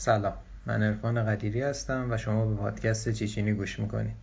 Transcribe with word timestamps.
سلام. 0.00 0.32
من 0.66 0.82
ارفان 0.82 1.24
قدیری 1.24 1.62
هستم 1.62 2.06
و 2.10 2.16
شما 2.16 2.46
به 2.46 2.54
پادکست 2.54 3.08
چیچینی 3.08 3.52
گوش 3.52 3.78
می‌کنید. 3.78 4.16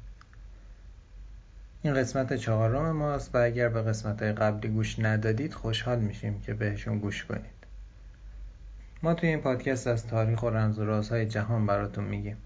این 1.81 1.93
قسمت 1.93 2.33
چهارم 2.33 2.91
ماست 2.91 3.35
و 3.35 3.37
اگر 3.37 3.69
به 3.69 3.81
قسمت 3.81 4.23
قبلی 4.23 4.69
گوش 4.71 4.99
ندادید 4.99 5.53
خوشحال 5.53 5.99
میشیم 5.99 6.41
که 6.41 6.53
بهشون 6.53 6.99
گوش 6.99 7.25
کنید. 7.25 7.55
ما 9.03 9.13
توی 9.13 9.29
این 9.29 9.41
پادکست 9.41 9.87
از 9.87 10.07
تاریخ 10.07 10.43
و 10.43 10.49
رمز 10.49 10.79
و 10.79 10.85
رازهای 10.85 11.25
جهان 11.25 11.65
براتون 11.65 12.03
میگیم. 12.03 12.37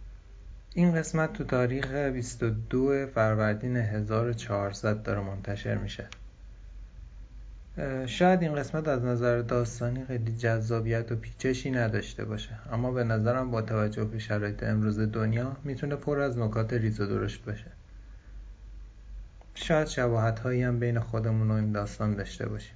این 0.74 0.96
قسمت 0.96 1.34
تو 1.34 1.44
تاریخ 1.44 1.92
22 1.92 3.08
فروردین 3.08 3.78
1400 3.78 5.04
داره 5.04 5.22
منتشر 5.22 5.76
میشه. 5.76 6.08
شاید 8.06 8.42
این 8.42 8.56
قسمت 8.56 8.88
از 8.88 9.04
نظر 9.04 9.42
داستانی 9.42 10.06
خیلی 10.06 10.36
جذابیت 10.36 11.12
و 11.12 11.16
پیچشی 11.16 11.72
نداشته 11.72 12.26
باشه 12.26 12.50
اما 12.72 12.92
به 12.92 13.04
نظرم 13.04 13.52
با 13.52 13.62
توجه 13.62 14.04
به 14.04 14.20
شرایط 14.20 14.64
امروز 14.64 15.00
دنیا 15.00 15.58
می‌تونه 15.64 15.96
پر 15.96 16.20
از 16.20 16.38
نکات 16.38 16.74
ریز 16.74 17.00
و 17.00 17.06
درشت 17.06 17.46
باشه. 17.46 17.72
شاید 19.56 19.88
شباهت 19.88 20.40
هایی 20.40 20.64
هم 20.64 20.80
بین 20.80 21.00
خودمون 21.00 21.52
و 21.52 21.54
این 21.54 21.72
داستان 21.72 22.16
داشته 22.16 22.50
باشیم. 22.50 22.76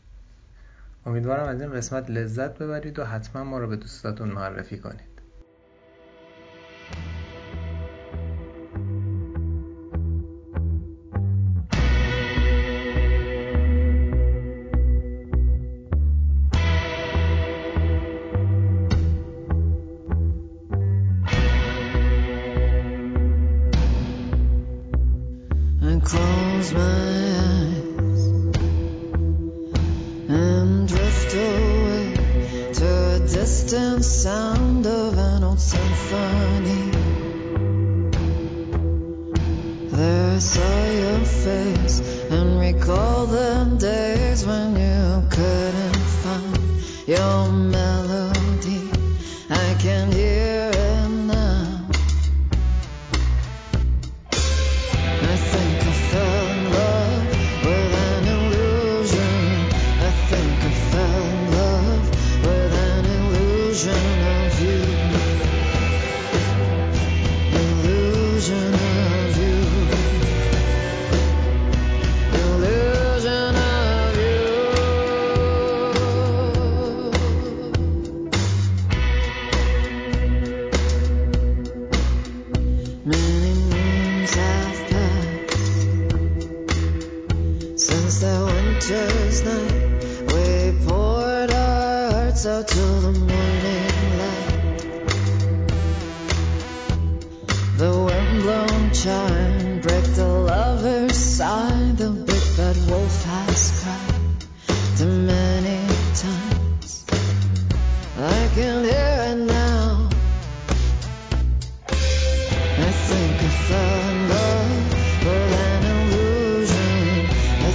امیدوارم 1.05 1.47
از 1.47 1.61
این 1.61 1.73
قسمت 1.73 2.09
لذت 2.09 2.57
ببرید 2.57 2.99
و 2.99 3.05
حتما 3.05 3.43
ما 3.43 3.59
رو 3.59 3.67
به 3.67 3.75
دوستاتون 3.75 4.29
معرفی 4.29 4.77
کنید. 4.77 5.12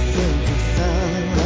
think 0.07 0.79
I 0.79 1.45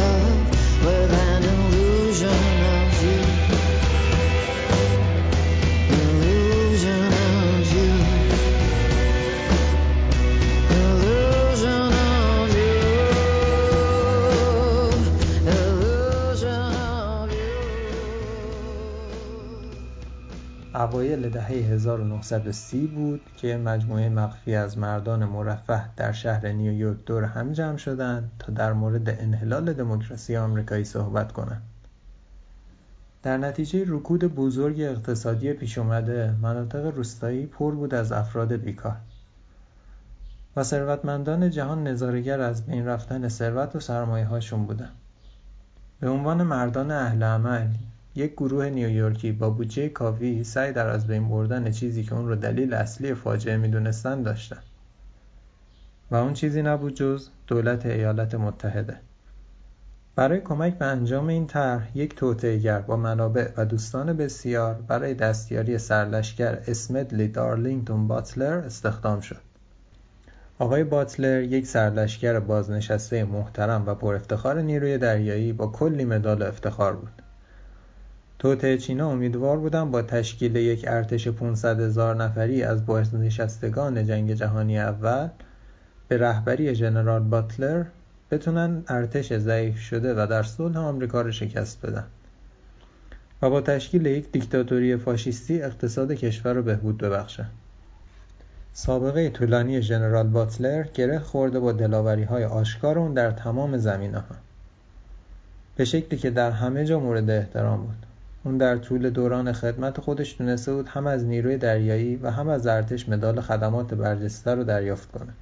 اوایل 21.14 21.30
دهه 21.30 21.46
1930 21.46 22.86
بود 22.86 23.20
که 23.36 23.56
مجموعه 23.56 24.08
مخفی 24.08 24.54
از 24.54 24.78
مردان 24.78 25.24
مرفه 25.24 25.84
در 25.96 26.12
شهر 26.12 26.48
نیویورک 26.48 27.04
دور 27.06 27.24
هم 27.24 27.52
جمع 27.52 27.76
شدند 27.76 28.30
تا 28.38 28.52
در 28.52 28.72
مورد 28.72 29.08
انحلال 29.08 29.72
دموکراسی 29.72 30.36
آمریکایی 30.36 30.84
صحبت 30.84 31.32
کنند. 31.32 31.62
در 33.22 33.36
نتیجه 33.36 33.84
رکود 33.88 34.24
بزرگ 34.24 34.80
اقتصادی 34.80 35.52
پیش 35.52 35.78
اومده 35.78 36.34
مناطق 36.42 36.86
روستایی 36.86 37.46
پر 37.46 37.74
بود 37.74 37.94
از 37.94 38.12
افراد 38.12 38.52
بیکار 38.52 38.96
و 40.56 40.62
ثروتمندان 40.62 41.50
جهان 41.50 41.86
نظارگر 41.86 42.40
از 42.40 42.66
بین 42.66 42.86
رفتن 42.86 43.28
ثروت 43.28 43.76
و 43.76 43.80
سرمایه 43.80 44.26
هاشون 44.26 44.66
بودن. 44.66 44.90
به 46.00 46.08
عنوان 46.08 46.42
مردان 46.42 46.90
اهل 46.90 47.22
عمل 47.22 47.66
یک 48.16 48.32
گروه 48.32 48.68
نیویورکی 48.68 49.32
با 49.32 49.50
بودجه 49.50 49.88
کافی 49.88 50.44
سعی 50.44 50.72
در 50.72 50.86
از 50.86 51.06
بین 51.06 51.28
بردن 51.28 51.70
چیزی 51.70 52.02
که 52.02 52.14
اون 52.14 52.28
رو 52.28 52.34
دلیل 52.36 52.74
اصلی 52.74 53.14
فاجعه 53.14 53.56
می‌دونستن 53.56 54.22
داشتن. 54.22 54.58
و 56.10 56.16
اون 56.16 56.32
چیزی 56.32 56.62
نبود 56.62 56.94
جز 56.94 57.28
دولت 57.46 57.86
ایالات 57.86 58.34
متحده. 58.34 58.96
برای 60.16 60.40
کمک 60.40 60.78
به 60.78 60.84
انجام 60.84 61.28
این 61.28 61.46
طرح 61.46 61.98
یک 61.98 62.16
توطئه‌گر 62.16 62.80
با 62.80 62.96
منابع 62.96 63.48
و 63.56 63.64
دوستان 63.64 64.12
بسیار 64.12 64.74
برای 64.74 65.14
دستیاری 65.14 65.78
سرلشکر 65.78 66.58
اسمدلی 66.66 67.28
دارلینگتون 67.28 68.08
باتلر 68.08 68.52
استخدام 68.52 69.20
شد. 69.20 69.40
آقای 70.58 70.84
باتلر 70.84 71.42
یک 71.42 71.66
سرلشکر 71.66 72.40
بازنشسته 72.40 73.24
محترم 73.24 73.84
و 73.86 73.94
پر 73.94 74.14
افتخار 74.14 74.60
نیروی 74.60 74.98
دریایی 74.98 75.52
با 75.52 75.66
کلی 75.66 76.04
مدال 76.04 76.42
افتخار 76.42 76.96
بود. 76.96 77.23
توطئه 78.44 78.78
چینا 78.78 79.10
امیدوار 79.10 79.58
بودند 79.58 79.90
با 79.90 80.02
تشکیل 80.02 80.56
یک 80.56 80.84
ارتش 80.88 81.28
500 81.28 81.80
هزار 81.80 82.16
نفری 82.16 82.62
از 82.62 82.86
بازنشستگان 82.86 84.06
جنگ 84.06 84.34
جهانی 84.34 84.78
اول 84.78 85.28
به 86.08 86.18
رهبری 86.18 86.74
ژنرال 86.74 87.22
باتلر 87.22 87.84
بتونن 88.30 88.84
ارتش 88.88 89.32
ضعیف 89.32 89.78
شده 89.78 90.14
و 90.14 90.26
در 90.26 90.42
صلح 90.42 90.78
آمریکا 90.78 91.20
رو 91.20 91.32
شکست 91.32 91.86
بدن 91.86 92.04
و 93.42 93.50
با 93.50 93.60
تشکیل 93.60 94.06
یک 94.06 94.32
دیکتاتوری 94.32 94.96
فاشیستی 94.96 95.62
اقتصاد 95.62 96.12
کشور 96.12 96.52
رو 96.52 96.62
بهبود 96.62 96.98
ببخشن. 96.98 97.46
سابقه 98.72 99.30
طولانی 99.30 99.82
ژنرال 99.82 100.26
باتلر 100.26 100.82
گره 100.94 101.18
خورده 101.18 101.60
با 101.60 101.72
دلاوری 101.72 102.24
های 102.24 102.44
آشکار 102.44 102.98
اون 102.98 103.14
در 103.14 103.30
تمام 103.30 103.76
زمینه 103.76 104.18
ها 104.18 104.34
به 105.76 105.84
شکلی 105.84 106.18
که 106.18 106.30
در 106.30 106.50
همه 106.50 106.84
جا 106.84 107.00
مورد 107.00 107.30
احترام 107.30 107.82
بود. 107.82 108.13
اون 108.44 108.58
در 108.58 108.76
طول 108.76 109.10
دوران 109.10 109.52
خدمت 109.52 110.00
خودش 110.00 110.32
تونسته 110.32 110.74
بود 110.74 110.88
هم 110.88 111.06
از 111.06 111.24
نیروی 111.24 111.56
دریایی 111.56 112.16
و 112.16 112.30
هم 112.30 112.48
از 112.48 112.66
ارتش 112.66 113.08
مدال 113.08 113.40
خدمات 113.40 113.94
برجسته 113.94 114.54
رو 114.54 114.64
دریافت 114.64 115.12
کنه. 115.12 115.32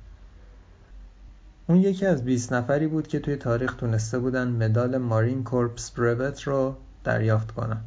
اون 1.67 1.79
یکی 1.79 2.07
از 2.07 2.25
20 2.25 2.53
نفری 2.53 2.87
بود 2.87 3.07
که 3.07 3.19
توی 3.19 3.37
تاریخ 3.37 3.75
تونسته 3.75 4.19
بودن 4.19 4.49
مدال 4.49 4.99
مارین 4.99 5.45
کورپس 5.45 5.91
بروت 5.91 6.43
رو 6.43 6.75
دریافت 7.05 7.51
کنن. 7.51 7.81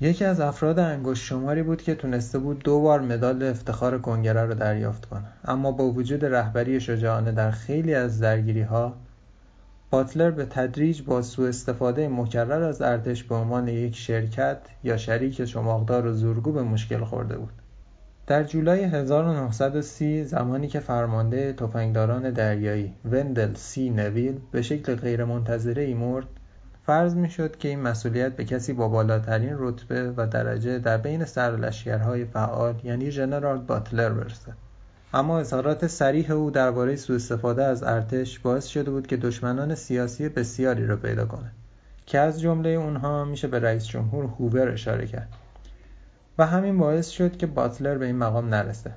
یکی 0.00 0.24
از 0.24 0.40
افراد 0.40 0.78
انگشت 0.78 1.24
شماری 1.24 1.62
بود 1.62 1.82
که 1.82 1.94
تونسته 1.94 2.38
بود 2.38 2.58
دو 2.58 2.80
بار 2.80 3.00
مدال 3.00 3.42
افتخار 3.42 3.98
کنگره 3.98 4.44
رو 4.44 4.54
دریافت 4.54 5.06
کنه. 5.06 5.24
اما 5.44 5.72
با 5.72 5.84
وجود 5.84 6.24
رهبری 6.24 6.80
شجاعانه 6.80 7.32
در 7.32 7.50
خیلی 7.50 7.94
از 7.94 8.20
درگیری 8.20 8.62
ها 8.62 8.94
باتلر 9.90 10.30
به 10.30 10.44
تدریج 10.44 11.02
با 11.02 11.22
سوء 11.22 11.48
استفاده 11.48 12.08
مکرر 12.08 12.62
از 12.62 12.82
ارتش 12.82 13.24
به 13.24 13.34
عنوان 13.34 13.68
یک 13.68 13.96
شرکت 13.96 14.58
یا 14.84 14.96
شریک 14.96 15.42
چماقدار 15.42 16.06
و 16.06 16.12
زورگو 16.12 16.52
به 16.52 16.62
مشکل 16.62 17.04
خورده 17.04 17.38
بود. 17.38 17.52
در 18.26 18.44
جولای 18.44 18.84
1930 18.84 20.24
زمانی 20.24 20.68
که 20.68 20.80
فرمانده 20.80 21.52
تفنگداران 21.52 22.30
دریایی 22.30 22.94
وندل 23.04 23.54
سی 23.54 23.90
نویل 23.90 24.40
به 24.50 24.62
شکل 24.62 24.94
غیرمنتظره 24.94 25.82
ای 25.82 25.94
مرد 25.94 26.26
فرض 26.86 27.14
می‌شد 27.14 27.56
که 27.56 27.68
این 27.68 27.80
مسئولیت 27.80 28.36
به 28.36 28.44
کسی 28.44 28.72
با 28.72 28.88
بالاترین 28.88 29.54
رتبه 29.58 30.12
و 30.16 30.26
درجه 30.26 30.78
در 30.78 30.96
بین 30.96 31.24
سرلشکرهای 31.24 32.24
فعال 32.24 32.74
یعنی 32.84 33.10
ژنرال 33.10 33.58
باتلر 33.58 34.10
برسد 34.10 34.67
اما 35.14 35.38
اظهارات 35.38 35.86
سریح 35.86 36.30
او 36.30 36.50
درباره 36.50 36.96
سوء 36.96 37.16
استفاده 37.16 37.64
از 37.64 37.82
ارتش 37.82 38.38
باعث 38.38 38.66
شده 38.66 38.90
بود 38.90 39.06
که 39.06 39.16
دشمنان 39.16 39.74
سیاسی 39.74 40.28
بسیاری 40.28 40.86
را 40.86 40.96
پیدا 40.96 41.26
کند 41.26 41.52
که 42.06 42.18
از 42.18 42.40
جمله 42.40 42.68
اونها 42.68 43.24
میشه 43.24 43.48
به 43.48 43.58
رئیس 43.58 43.86
جمهور 43.86 44.24
هوور 44.24 44.68
اشاره 44.68 45.06
کرد 45.06 45.28
و 46.38 46.46
همین 46.46 46.78
باعث 46.78 47.08
شد 47.08 47.36
که 47.36 47.46
باتلر 47.46 47.98
به 47.98 48.06
این 48.06 48.16
مقام 48.16 48.48
نرسه. 48.48 48.92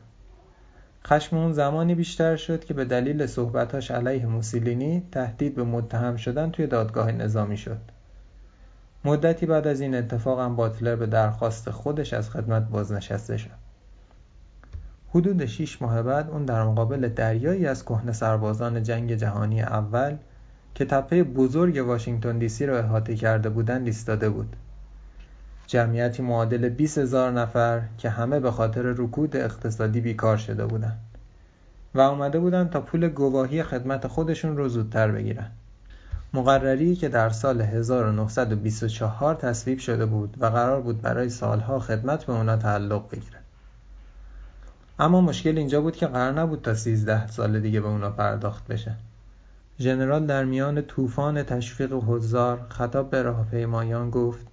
خشم 1.05 1.37
اون 1.37 1.53
زمانی 1.53 1.95
بیشتر 1.95 2.35
شد 2.35 2.65
که 2.65 2.73
به 2.73 2.85
دلیل 2.85 3.25
صحبتاش 3.25 3.91
علیه 3.91 4.25
موسولینی 4.25 5.03
تهدید 5.11 5.55
به 5.55 5.63
متهم 5.63 6.15
شدن 6.15 6.51
توی 6.51 6.67
دادگاه 6.67 7.11
نظامی 7.11 7.57
شد. 7.57 7.79
مدتی 9.05 9.45
بعد 9.45 9.67
از 9.67 9.81
این 9.81 9.95
اتفاق 9.95 10.39
هم 10.39 10.55
باتلر 10.55 10.95
به 10.95 11.05
درخواست 11.05 11.69
خودش 11.69 12.13
از 12.13 12.29
خدمت 12.29 12.69
بازنشسته 12.69 13.37
شد. 13.37 13.60
حدود 15.13 15.45
6 15.45 15.81
ماه 15.81 16.01
بعد 16.01 16.29
اون 16.29 16.45
در 16.45 16.63
مقابل 16.63 17.09
دریایی 17.09 17.65
از 17.65 17.85
کهنه 17.85 18.11
سربازان 18.11 18.83
جنگ 18.83 19.15
جهانی 19.15 19.61
اول 19.61 20.15
که 20.75 20.85
تپه 20.85 21.23
بزرگ 21.23 21.87
واشنگتن 21.87 22.37
دی 22.37 22.49
سی 22.49 22.65
را 22.65 22.79
احاطه 22.79 23.15
کرده 23.15 23.49
بودند 23.49 23.85
ایستاده 23.85 24.29
بود. 24.29 24.55
جمعیتی 25.67 26.23
معادل 26.23 26.69
20 26.69 26.97
هزار 26.97 27.31
نفر 27.31 27.81
که 27.97 28.09
همه 28.09 28.39
به 28.39 28.51
خاطر 28.51 28.81
رکود 28.81 29.35
اقتصادی 29.35 30.01
بیکار 30.01 30.37
شده 30.37 30.65
بودند 30.65 30.99
و 31.95 32.01
آمده 32.01 32.39
بودند 32.39 32.69
تا 32.69 32.81
پول 32.81 33.09
گواهی 33.09 33.63
خدمت 33.63 34.07
خودشون 34.07 34.57
رو 34.57 34.69
زودتر 34.69 35.11
بگیرن. 35.11 35.51
مقرری 36.33 36.95
که 36.95 37.09
در 37.09 37.29
سال 37.29 37.61
1924 37.61 39.35
تصویب 39.35 39.79
شده 39.79 40.05
بود 40.05 40.37
و 40.39 40.45
قرار 40.45 40.81
بود 40.81 41.01
برای 41.01 41.29
سالها 41.29 41.79
خدمت 41.79 42.25
به 42.25 42.33
اونا 42.33 42.57
تعلق 42.57 43.09
بگیره 43.11 43.37
اما 45.01 45.21
مشکل 45.21 45.57
اینجا 45.57 45.81
بود 45.81 45.95
که 45.95 46.07
قرار 46.07 46.39
نبود 46.39 46.61
تا 46.61 46.73
13 46.73 47.27
سال 47.27 47.59
دیگه 47.59 47.81
به 47.81 47.87
اونا 47.87 48.09
پرداخت 48.09 48.67
بشه. 48.67 48.95
ژنرال 49.79 50.25
در 50.25 50.45
میان 50.45 50.81
طوفان 50.81 51.43
تشویق 51.43 51.93
حضار 51.93 52.65
خطاب 52.69 53.09
به 53.09 53.21
راهپیمایان 53.21 54.09
گفت 54.09 54.47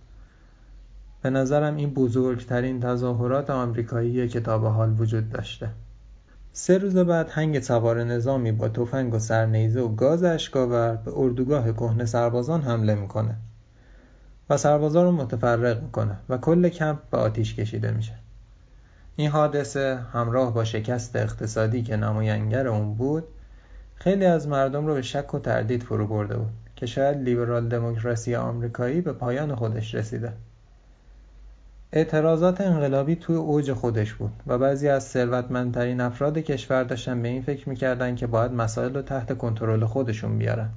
به 1.23 1.31
نظرم 1.31 1.77
این 1.77 1.91
بزرگترین 1.91 2.81
تظاهرات 2.81 3.51
آمریکاییه 3.51 4.29
که 4.29 4.41
تا 4.41 4.59
به 4.59 4.69
حال 4.69 5.01
وجود 5.01 5.31
داشته. 5.31 5.71
سه 6.53 6.79
روز 6.79 6.97
بعد 6.97 7.29
هنگ 7.31 7.61
سوار 7.61 8.05
نظامی 8.05 8.53
با 8.53 8.69
تفنگ 8.69 9.15
و 9.15 9.19
سرنیزه 9.19 9.81
و 9.81 9.89
گاز 9.89 10.23
اشکاور 10.23 10.97
به 10.97 11.13
اردوگاه 11.15 11.73
کهنه 11.73 12.05
سربازان 12.05 12.63
حمله 12.63 12.95
می‌کنه 12.95 13.37
و 14.51 14.57
سربازان 14.57 15.05
رو 15.05 15.13
متفرق 15.13 15.83
می‌کنه 15.83 16.17
و 16.29 16.39
کل 16.39 16.69
کمپ 16.69 16.99
به 17.11 17.19
آتیش 17.19 17.55
کشیده 17.55 17.91
میشه. 17.91 18.15
این 19.21 19.31
حادثه 19.31 19.99
همراه 20.13 20.55
با 20.55 20.65
شکست 20.65 21.17
اقتصادی 21.17 21.83
که 21.83 21.97
نماینگر 21.97 22.69
اون 22.69 22.95
بود 22.95 23.25
خیلی 23.95 24.25
از 24.25 24.49
مردم 24.49 24.87
رو 24.87 24.95
به 24.95 25.03
شک 25.03 25.35
و 25.35 25.39
تردید 25.39 25.83
فرو 25.83 26.07
برده 26.07 26.37
بود 26.37 26.51
که 26.77 26.87
شاید 26.87 27.17
لیبرال 27.17 27.69
دموکراسی 27.69 28.35
آمریکایی 28.35 29.01
به 29.01 29.13
پایان 29.13 29.55
خودش 29.55 29.95
رسیده. 29.95 30.33
اعتراضات 31.93 32.61
انقلابی 32.61 33.17
توی 33.17 33.37
اوج 33.37 33.73
خودش 33.73 34.15
بود 34.15 34.33
و 34.47 34.59
بعضی 34.59 34.89
از 34.89 35.05
ثروتمندترین 35.05 36.01
افراد 36.01 36.39
کشور 36.39 36.85
داشتن 36.85 37.23
به 37.23 37.29
این 37.29 37.43
فکر 37.43 37.69
می‌کردن 37.69 38.15
که 38.15 38.27
باید 38.27 38.53
مسائل 38.53 38.95
رو 38.95 39.03
تحت 39.03 39.39
کنترل 39.39 39.85
خودشون 39.85 40.39
بیارن. 40.39 40.69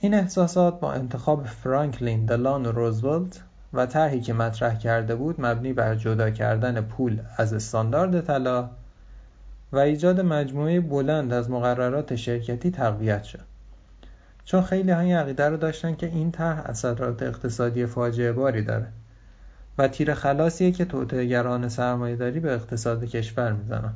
این 0.00 0.14
احساسات 0.14 0.80
با 0.80 0.92
انتخاب 0.92 1.46
فرانکلین 1.46 2.26
دلان 2.26 2.64
روزولت 2.64 3.40
و 3.72 3.86
طرحی 3.86 4.20
که 4.20 4.32
مطرح 4.32 4.78
کرده 4.78 5.14
بود 5.14 5.40
مبنی 5.40 5.72
بر 5.72 5.94
جدا 5.94 6.30
کردن 6.30 6.80
پول 6.80 7.20
از 7.36 7.52
استاندارد 7.52 8.20
طلا 8.20 8.70
و 9.72 9.78
ایجاد 9.78 10.20
مجموعه 10.20 10.80
بلند 10.80 11.32
از 11.32 11.50
مقررات 11.50 12.16
شرکتی 12.16 12.70
تقویت 12.70 13.24
شد. 13.24 13.44
چون 14.44 14.62
خیلی 14.62 14.90
های 14.90 15.12
عقیده 15.12 15.48
رو 15.48 15.56
داشتن 15.56 15.94
که 15.94 16.06
این 16.06 16.30
طرح 16.30 16.62
اثرات 16.66 17.22
اقتصادی 17.22 17.86
فاجعه 17.86 18.32
باری 18.32 18.62
داره 18.62 18.86
و 19.78 19.88
تیر 19.88 20.14
خلاصیه 20.14 20.72
که 20.72 20.84
توطئه‌گران 20.84 21.68
سرمایهداری 21.68 22.40
به 22.40 22.54
اقتصاد 22.54 23.04
کشور 23.04 23.52
می‌زنن. 23.52 23.92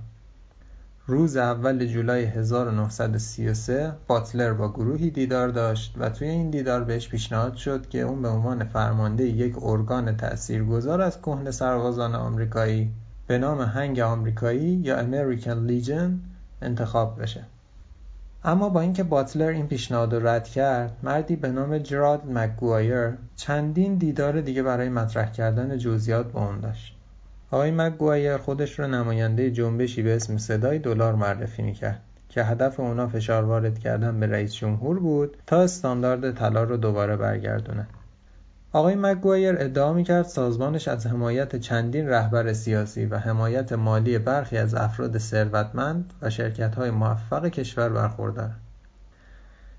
روز 1.07 1.37
اول 1.37 1.87
جولای 1.87 2.25
1933 2.25 3.93
باتلر 4.07 4.53
با 4.53 4.73
گروهی 4.73 5.11
دیدار 5.11 5.49
داشت 5.49 5.95
و 5.99 6.11
توی 6.11 6.29
این 6.29 6.51
دیدار 6.51 6.85
بهش 6.85 7.09
پیشنهاد 7.09 7.55
شد 7.55 7.89
که 7.89 8.01
اون 8.01 8.23
به 8.23 8.29
عنوان 8.29 8.65
فرمانده 8.65 9.25
یک 9.25 9.55
ارگان 9.63 10.17
تأثیرگذار 10.17 11.01
از 11.01 11.19
کهنه 11.19 11.51
سربازان 11.51 12.15
آمریکایی 12.15 12.91
به 13.27 13.39
نام 13.39 13.61
هنگ 13.61 14.01
آمریکایی 14.01 14.81
یا 14.85 14.97
امریکن 14.97 15.67
لیژن 15.67 16.21
انتخاب 16.63 17.23
بشه. 17.23 17.45
اما 18.45 18.69
با 18.69 18.81
اینکه 18.81 19.03
باتلر 19.03 19.49
این 19.49 19.67
پیشنهاد 19.67 20.15
رو 20.15 20.27
رد 20.27 20.49
کرد 20.49 20.97
مردی 21.03 21.37
به 21.37 21.49
نام 21.49 21.79
جراد 21.79 22.23
مکگوایر 22.31 23.11
چندین 23.37 23.95
دیدار 23.95 24.41
دیگه 24.41 24.63
برای 24.63 24.89
مطرح 24.89 25.33
کردن 25.33 25.79
جزئیات 25.79 26.33
با 26.33 26.47
اون 26.47 26.61
داشت. 26.61 26.97
آقای 27.53 27.71
مکگوایر 27.71 28.37
خودش 28.37 28.79
رو 28.79 28.87
نماینده 28.87 29.51
جنبشی 29.51 30.03
به 30.03 30.17
اسم 30.17 30.39
صدای 30.39 30.79
دلار 30.79 31.15
معرفی 31.15 31.63
می‌کرد 31.63 32.01
که 32.29 32.45
هدف 32.45 32.81
اونا 32.81 33.09
فشار 33.09 33.45
وارد 33.45 33.79
کردن 33.79 34.21
به 34.21 34.27
رئیس 34.27 34.55
جمهور 34.55 34.99
بود 34.99 35.37
تا 35.47 35.63
استاندارد 35.63 36.33
طلا 36.33 36.63
رو 36.63 36.77
دوباره 36.77 37.17
برگردونه 37.17 37.87
آقای 38.73 38.95
مکگوایر 38.95 39.57
ادعا 39.59 39.93
می‌کرد 39.93 40.25
سازمانش 40.25 40.89
از 40.89 41.07
حمایت 41.07 41.57
چندین 41.57 42.09
رهبر 42.09 42.53
سیاسی 42.53 43.07
و 43.07 43.17
حمایت 43.19 43.73
مالی 43.73 44.19
برخی 44.19 44.57
از 44.57 44.75
افراد 44.75 45.19
ثروتمند 45.19 46.13
و 46.23 46.31
شرکت‌های 46.31 46.91
موفق 46.91 47.49
کشور 47.49 47.89
برخوردار. 47.89 48.51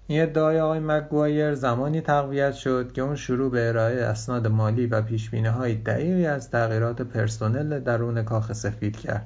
این 0.07 0.21
ادعای 0.21 0.59
آقای 0.59 0.79
مکگوایر 0.79 1.55
زمانی 1.55 2.01
تقویت 2.01 2.53
شد 2.53 2.91
که 2.91 3.01
اون 3.01 3.15
شروع 3.15 3.51
به 3.51 3.67
ارائه 3.69 4.03
اسناد 4.03 4.47
مالی 4.47 4.87
و 4.87 5.03
های 5.51 5.75
دقیقی 5.75 6.25
از 6.25 6.49
تغییرات 6.49 7.01
پرسنل 7.01 7.79
درون 7.79 8.23
کاخ 8.23 8.53
سفید 8.53 8.97
کرد. 8.97 9.25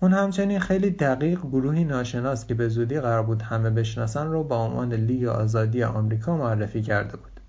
اون 0.00 0.12
همچنین 0.12 0.60
خیلی 0.60 0.90
دقیق 0.90 1.40
گروهی 1.40 1.84
ناشناس 1.84 2.46
که 2.46 2.54
به 2.54 2.68
زودی 2.68 3.00
قرار 3.00 3.22
بود 3.22 3.42
همه 3.42 3.70
بشناسن 3.70 4.26
رو 4.26 4.44
با 4.44 4.56
عنوان 4.56 4.92
لیگ 4.92 5.24
آزادی 5.24 5.82
آمریکا 5.82 6.36
معرفی 6.36 6.82
کرده 6.82 7.16
بود. 7.16 7.40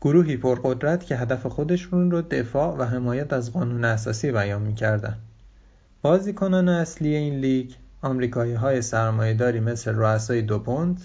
گروهی 0.00 0.36
پرقدرت 0.36 1.06
که 1.06 1.16
هدف 1.16 1.46
خودشون 1.46 2.10
رو 2.10 2.22
دفاع 2.22 2.76
و 2.76 2.82
حمایت 2.82 3.32
از 3.32 3.52
قانون 3.52 3.84
اساسی 3.84 4.32
بیان 4.32 4.62
می‌کردن. 4.62 5.16
بازیکنان 6.02 6.68
اصلی 6.68 7.14
این 7.14 7.34
لیگ 7.34 7.72
آمریکایی 8.02 8.54
های 8.54 8.82
سرمایه‌داری 8.82 9.60
مثل 9.60 9.92
رؤسای 9.94 10.42
DuPont، 10.42 10.98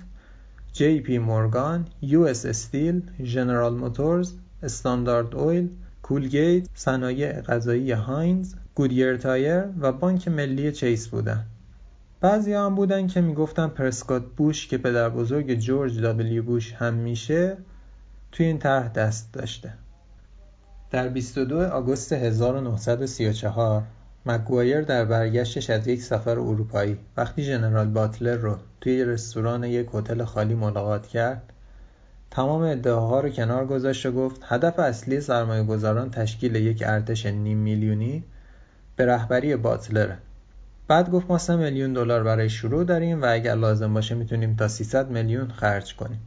J.P. 0.77 1.17
Morgan، 1.17 1.85
U.S. 2.01 2.45
Steel، 2.45 3.01
ژنرال 3.23 3.73
موتورز، 3.73 4.33
Standard 4.63 5.35
Oil، 5.35 5.69
Colgate، 6.01 6.67
صنایع 6.73 7.41
غذایی 7.41 7.91
Heinz، 7.91 8.55
Goodyear 8.75 9.17
Tire 9.17 9.63
و 9.79 9.91
بانک 9.91 10.27
ملی 10.27 10.71
Chase 10.71 11.07
بودن. 11.07 11.45
بعضی 12.21 12.53
هم 12.53 12.75
بودن 12.75 13.07
که 13.07 13.21
می‌گفتن 13.21 13.67
پرسکات 13.67 14.25
بوش 14.37 14.67
که 14.67 14.77
پدر 14.77 15.09
بزرگ 15.09 15.53
جورج 15.53 15.99
دابلیو 15.99 16.43
بوش 16.43 16.73
هم 16.73 16.93
میشه 16.93 17.57
توی 18.31 18.45
این 18.45 18.59
طرح 18.59 18.87
دست 18.87 19.33
داشته 19.33 19.73
در 20.91 21.09
22 21.09 21.61
آگوست 21.61 22.13
1934 22.13 23.83
مکگوایر 24.25 24.81
در 24.81 25.05
برگشتش 25.05 25.69
از 25.69 25.87
یک 25.87 26.01
سفر 26.01 26.39
اروپایی. 26.39 26.97
وقتی 27.17 27.43
ژنرال 27.43 27.87
باتلر 27.87 28.35
رو 28.35 28.57
توی 28.81 29.05
رستوران 29.05 29.63
یک 29.63 29.87
هتل 29.93 30.23
خالی 30.23 30.55
ملاقات 30.55 31.07
کرد 31.07 31.53
تمام 32.31 32.61
ادعاها 32.61 33.19
رو 33.19 33.29
کنار 33.29 33.65
گذاشت 33.65 34.05
و 34.05 34.11
گفت 34.11 34.41
هدف 34.43 34.79
اصلی 34.79 35.21
سرمایه 35.21 35.63
گذاران 35.63 36.11
تشکیل 36.11 36.55
یک 36.55 36.83
ارتش 36.85 37.25
نیم 37.25 37.57
میلیونی 37.57 38.23
به 38.95 39.05
رهبری 39.05 39.55
باتلره. 39.55 40.17
بعد 40.87 41.11
گفت 41.11 41.29
ما 41.29 41.37
3 41.37 41.55
میلیون 41.55 41.93
دلار 41.93 42.23
برای 42.23 42.49
شروع 42.49 42.83
داریم 42.83 43.21
و 43.21 43.25
اگر 43.29 43.55
لازم 43.55 43.93
باشه 43.93 44.15
می‌تونیم 44.15 44.55
تا 44.55 44.67
300 44.67 45.09
میلیون 45.09 45.47
خرج 45.47 45.95
کنیم. 45.95 46.19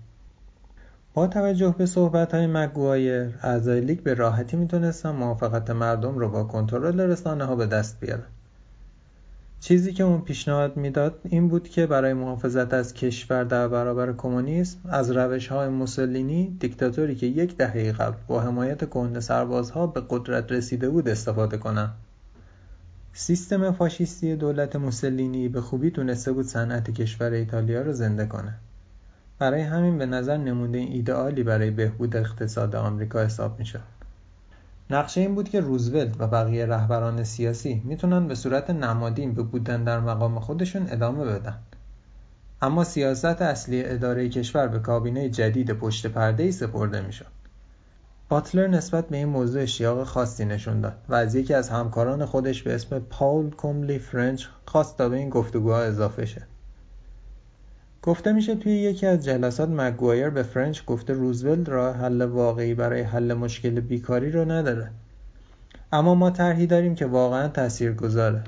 با 1.21 1.27
توجه 1.27 1.75
به 1.79 1.87
صحبت‌های 1.87 2.47
مگوایر 2.47 3.35
اعضای 3.43 3.81
لیگ 3.81 4.03
به 4.03 4.15
راحتی 4.15 4.57
می‌تونستن 4.57 5.11
موافقت 5.11 5.71
مردم 5.71 6.19
رو 6.19 6.29
با 6.29 6.45
کنترل 6.45 7.00
رسانه 7.00 7.45
ها 7.45 7.57
به 7.57 7.67
دست 7.67 8.00
بیارن. 8.00 8.27
چیزی 9.61 9.93
که 9.93 10.05
اون 10.05 10.21
پیشنهاد 10.21 10.77
می‌داد 10.77 11.21
این 11.25 11.49
بود 11.49 11.69
که 11.69 11.87
برای 11.87 12.12
محافظت 12.12 12.75
از 12.75 12.95
کشور 12.95 13.45
در 13.45 13.69
برابر 13.69 14.12
کمونیسم 14.12 14.79
از 14.89 15.11
روش 15.11 15.49
های 15.49 15.69
موسولینی 15.69 16.57
دیکتاتوری 16.61 17.15
که 17.15 17.27
یک 17.27 17.57
دهه 17.57 17.93
قبل 17.93 18.17
با 18.27 18.41
حمایت 18.41 18.91
کهنه 18.91 19.21
سربازها 19.21 19.87
به 19.87 20.03
قدرت 20.11 20.53
رسیده 20.53 20.89
بود 20.89 21.09
استفاده 21.09 21.59
کنند 21.59 21.93
سیستم 23.12 23.73
فاشیستی 23.73 24.37
دولت 24.37 24.77
موسولینی 24.77 25.49
به 25.49 25.61
خوبی 25.61 25.91
تونسته 25.91 26.33
بود 26.33 26.47
صنعت 26.47 26.91
کشور 26.91 27.31
ایتالیا 27.31 27.83
رو 27.83 27.93
زنده 27.93 28.27
کنه. 28.27 28.55
برای 29.41 29.61
همین 29.61 29.99
به 29.99 30.07
نظر 30.07 30.37
نمونه 30.37 30.79
ایدئالی 30.79 31.43
برای 31.43 31.71
بهبود 31.71 32.17
اقتصاد 32.17 32.77
آمریکا 32.77 33.21
حساب 33.21 33.59
می‌شد. 33.59 33.81
نقشه 34.91 35.21
این 35.21 35.35
بود 35.35 35.49
که 35.49 35.61
روزولت 35.61 36.21
و 36.21 36.27
بقیه 36.27 36.67
رهبران 36.67 37.25
سیاسی 37.25 37.83
می‌تونن 37.85 38.29
به 38.29 38.35
صورت 38.35 38.71
نمادین 38.71 39.35
به 39.35 39.43
بودن 39.43 39.85
در 39.85 40.01
مقام 40.01 40.41
خودشون 40.41 40.87
ادامه 40.91 41.25
بدن. 41.25 41.59
اما 42.63 42.85
سیاست 42.85 43.43
اصلی 43.43 43.85
اداره 43.85 44.29
کشور 44.29 44.69
به 44.69 44.79
کابینه 44.79 45.29
جدید 45.29 45.73
پشت 45.73 46.07
پرده 46.07 46.43
ای 46.43 46.53
سپرده 46.53 47.01
می‌شد. 47.01 47.27
باتلر 48.29 48.67
نسبت 48.67 49.09
به 49.09 49.17
این 49.17 49.29
موضوع 49.29 49.63
اشتیاق 49.63 50.05
خاصی 50.05 50.45
نشون 50.45 50.81
داد 50.81 50.97
و 51.09 51.15
از 51.15 51.35
یکی 51.35 51.55
از 51.55 51.69
همکاران 51.69 52.25
خودش 52.25 52.63
به 52.63 52.75
اسم 52.75 52.99
پاول 52.99 53.51
کوملی 53.51 53.99
فرنچ 53.99 54.47
خواست 54.67 54.99
تا 54.99 55.09
به 55.09 55.17
این 55.17 55.31
گفتگوها 55.31 55.81
اضافه 55.81 56.27
شه. 56.27 56.47
گفته 58.02 58.33
میشه 58.33 58.54
توی 58.54 58.73
یکی 58.73 59.07
از 59.07 59.25
جلسات 59.25 59.69
مگوایر 59.69 60.30
به 60.30 60.42
فرنچ 60.42 60.85
گفته 60.85 61.12
روزولت 61.12 61.69
راه 61.69 61.97
حل 61.97 62.23
واقعی 62.23 62.75
برای 62.75 63.00
حل 63.00 63.35
مشکل 63.35 63.80
بیکاری 63.80 64.30
رو 64.30 64.50
نداره. 64.50 64.90
اما 65.92 66.14
ما 66.14 66.30
طرحی 66.30 66.66
داریم 66.66 66.95
که 66.95 67.07
واقعا 67.07 67.49
تأثیر 67.49 67.92
گذاره 67.92 68.42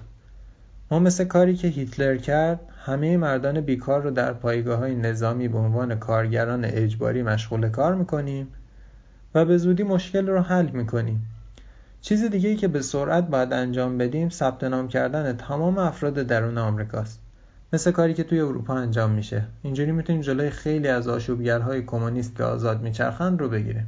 ما 0.91 0.99
مثل 0.99 1.25
کاری 1.25 1.55
که 1.55 1.69
هیتلر 1.69 2.17
کرد 2.17 2.61
همه 2.85 3.17
مردان 3.17 3.61
بیکار 3.61 4.03
رو 4.03 4.11
در 4.11 4.33
پایگاه 4.33 4.79
های 4.79 4.95
نظامی 4.95 5.49
به 5.49 5.59
عنوان 5.59 5.95
کارگران 5.95 6.65
اجباری 6.65 7.23
مشغول 7.23 7.69
کار 7.69 7.95
می‌کنیم 7.95 8.49
و 9.35 9.45
به 9.45 9.59
زودی 9.59 9.83
مشکل 9.83 10.27
رو 10.27 10.41
حل 10.41 10.69
می‌کنیم. 10.69 11.27
چیز 12.01 12.25
دیگه 12.25 12.49
ای 12.49 12.57
که 12.57 12.69
به 12.69 12.83
سرعت 12.83 13.29
باید 13.29 13.53
انجام 13.53 13.99
بدیم 13.99 14.29
ثبت 14.29 14.65
نام 14.65 14.89
کردن 14.89 15.37
تمام 15.37 15.79
افراد 15.79 16.15
درون 16.15 16.59
آمریکاست. 16.59 17.21
مثل 17.73 17.91
کاری 17.91 18.15
که 18.15 18.25
توی 18.25 18.41
اروپا 18.41 18.75
انجام 18.75 19.11
میشه. 19.11 19.45
اینجوری 19.63 19.93
می‌تونیم 19.93 20.23
جلوی 20.23 20.51
خیلی 20.51 20.89
از 20.89 21.09
آشوبگرهای 21.09 21.83
کمونیست 21.83 22.37
که 22.37 22.45
آزاد 22.45 22.83
میچرخند 22.83 23.41
رو 23.41 23.49
بگیریم 23.49 23.87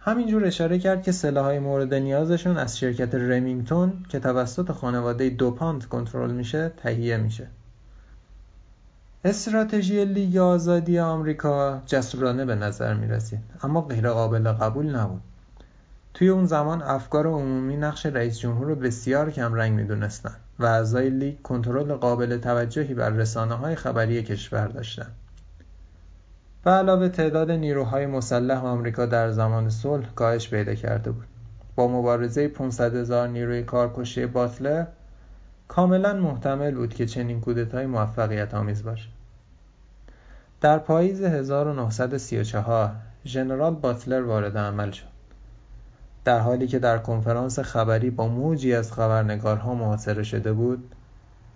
همینجور 0.00 0.44
اشاره 0.44 0.78
کرد 0.78 1.02
که 1.02 1.12
سلاحهای 1.12 1.58
مورد 1.58 1.94
نیازشون 1.94 2.56
از 2.56 2.78
شرکت 2.78 3.14
رمینگتون 3.14 3.92
که 4.08 4.18
توسط 4.18 4.72
خانواده 4.72 5.30
دوپانت 5.30 5.86
کنترل 5.86 6.30
میشه 6.30 6.72
تهیه 6.76 7.16
میشه. 7.16 7.46
استراتژی 9.24 10.04
لیگ 10.04 10.36
آزادی 10.36 10.98
آمریکا 10.98 11.82
جسورانه 11.86 12.44
به 12.44 12.54
نظر 12.54 12.94
می‌رسید 12.94 13.40
اما 13.62 13.80
غیر 13.80 14.10
قابل 14.10 14.52
قبول 14.52 14.96
نبود. 14.96 15.22
توی 16.16 16.28
اون 16.28 16.46
زمان 16.46 16.82
افکار 16.82 17.26
عمومی 17.26 17.76
نقش 17.76 18.06
رئیس 18.06 18.38
جمهور 18.38 18.66
رو 18.66 18.74
بسیار 18.74 19.30
کمرنگ 19.30 19.72
می‌دونستند 19.72 20.36
و 20.58 20.64
اعضای 20.64 21.10
لیگ 21.10 21.42
کنترل 21.42 21.94
قابل 21.94 22.38
توجهی 22.38 22.94
بر 22.94 23.10
رسانه 23.10 23.54
های 23.54 23.74
خبری 23.74 24.22
کشور 24.22 24.66
داشتند. 24.66 25.12
به 26.64 26.70
علاوه 26.70 27.08
تعداد 27.08 27.50
نیروهای 27.50 28.06
مسلح 28.06 28.64
آمریکا 28.64 29.06
در 29.06 29.30
زمان 29.30 29.70
صلح 29.70 30.06
کاهش 30.14 30.50
پیدا 30.50 30.74
کرده 30.74 31.10
بود. 31.10 31.26
با 31.74 31.88
مبارزه 31.88 32.48
500 32.48 32.96
هزار 32.96 33.28
نیروی 33.28 33.62
کارکشته 33.62 34.26
باتلر 34.26 34.86
کاملا 35.68 36.12
محتمل 36.12 36.74
بود 36.74 36.94
که 36.94 37.06
چنین 37.06 37.40
کودتای 37.40 37.86
موفقیت 37.86 38.54
آمیز 38.54 38.84
باشه. 38.84 39.08
در 40.60 40.78
پاییز 40.78 41.22
1934 41.22 42.90
ژنرال 43.24 43.74
باتلر 43.74 44.22
وارد 44.22 44.58
عمل 44.58 44.90
شد. 44.90 45.15
در 46.26 46.38
حالی 46.38 46.66
که 46.66 46.78
در 46.78 46.98
کنفرانس 46.98 47.58
خبری 47.58 48.10
با 48.10 48.28
موجی 48.28 48.74
از 48.74 48.92
خبرنگارها 48.92 49.74
محاصره 49.74 50.22
شده 50.22 50.52
بود 50.52 50.94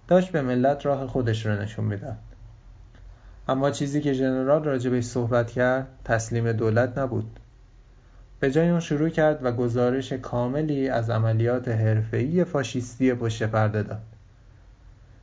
داشت 0.08 0.32
به 0.32 0.42
ملت 0.42 0.86
راه 0.86 1.06
خودش 1.06 1.46
را 1.46 1.56
نشون 1.62 1.84
می‌داد. 1.84 2.16
اما 3.48 3.70
چیزی 3.70 4.00
که 4.00 4.12
ژنرال 4.12 4.64
راجبش 4.64 5.04
صحبت 5.04 5.50
کرد 5.50 5.86
تسلیم 6.04 6.52
دولت 6.52 6.98
نبود. 6.98 7.40
به 8.40 8.50
جای 8.50 8.68
اون 8.68 8.80
شروع 8.80 9.08
کرد 9.08 9.44
و 9.44 9.52
گزارش 9.52 10.12
کاملی 10.12 10.88
از 10.88 11.10
عملیات 11.10 11.68
حرفه‌ای 11.68 12.44
فاشیستی 12.44 13.14
پشت 13.14 13.42
پرده 13.42 13.82
داد 13.82 14.02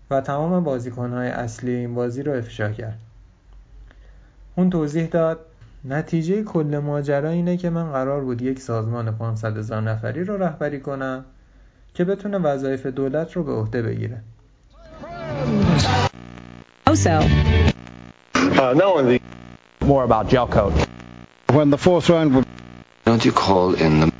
و 0.09 0.21
تمام 0.21 0.63
بازیکنهای 0.63 1.27
اصلی 1.27 1.71
این 1.71 1.95
بازی 1.95 2.23
رو 2.23 2.33
افشا 2.33 2.71
کرد. 2.71 2.99
اون 4.55 4.69
توضیح 4.69 5.07
داد 5.07 5.39
نتیجه 5.89 6.43
کل 6.43 6.77
ماجرا 6.77 7.29
اینه 7.29 7.57
که 7.57 7.69
من 7.69 7.91
قرار 7.91 8.23
بود 8.23 8.41
یک 8.41 8.59
سازمان 8.59 9.17
500 9.17 9.57
هزار 9.57 9.81
نفری 9.81 10.23
رو 10.23 10.37
رهبری 10.37 10.79
کنم 10.79 11.25
که 11.93 12.03
بتونه 12.05 12.37
وظایف 12.37 12.85
دولت 12.85 13.33
رو 13.33 13.43
به 13.43 13.51
عهده 13.51 13.81
بگیره 13.81 14.21
Also. 16.87 17.19
Uh, 18.33 18.73
no, 18.73 19.01
the... 19.03 19.19
More 19.81 20.03
about 20.03 20.29
gel 20.29 20.47
coat. 20.47 20.73
When 21.51 21.69
the 21.69 21.77
fourth 21.77 22.09
round 22.09 22.33
would... 22.35 22.45
Don't 23.05 23.23
you 23.25 23.31
call 23.31 23.75
in 23.75 23.99
the... 23.99 24.16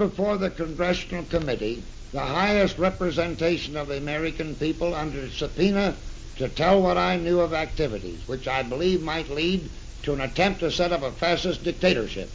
before 0.00 0.38
the 0.38 0.48
Congressional 0.48 1.22
Committee 1.26 1.82
the 2.10 2.20
highest 2.20 2.78
representation 2.78 3.76
of 3.76 3.88
the 3.88 3.98
American 3.98 4.54
people 4.54 4.94
under 4.94 5.28
subpoena 5.28 5.94
to 6.36 6.48
tell 6.48 6.80
what 6.80 6.96
I 6.96 7.18
knew 7.18 7.38
of 7.40 7.52
activities 7.52 8.26
which 8.26 8.48
I 8.48 8.62
believe 8.62 9.02
might 9.02 9.28
lead 9.28 9.68
to 10.02 10.14
an 10.14 10.22
attempt 10.22 10.60
to 10.60 10.70
set 10.70 10.90
up 10.90 11.02
a 11.02 11.12
fascist 11.12 11.64
dictatorship. 11.64 12.30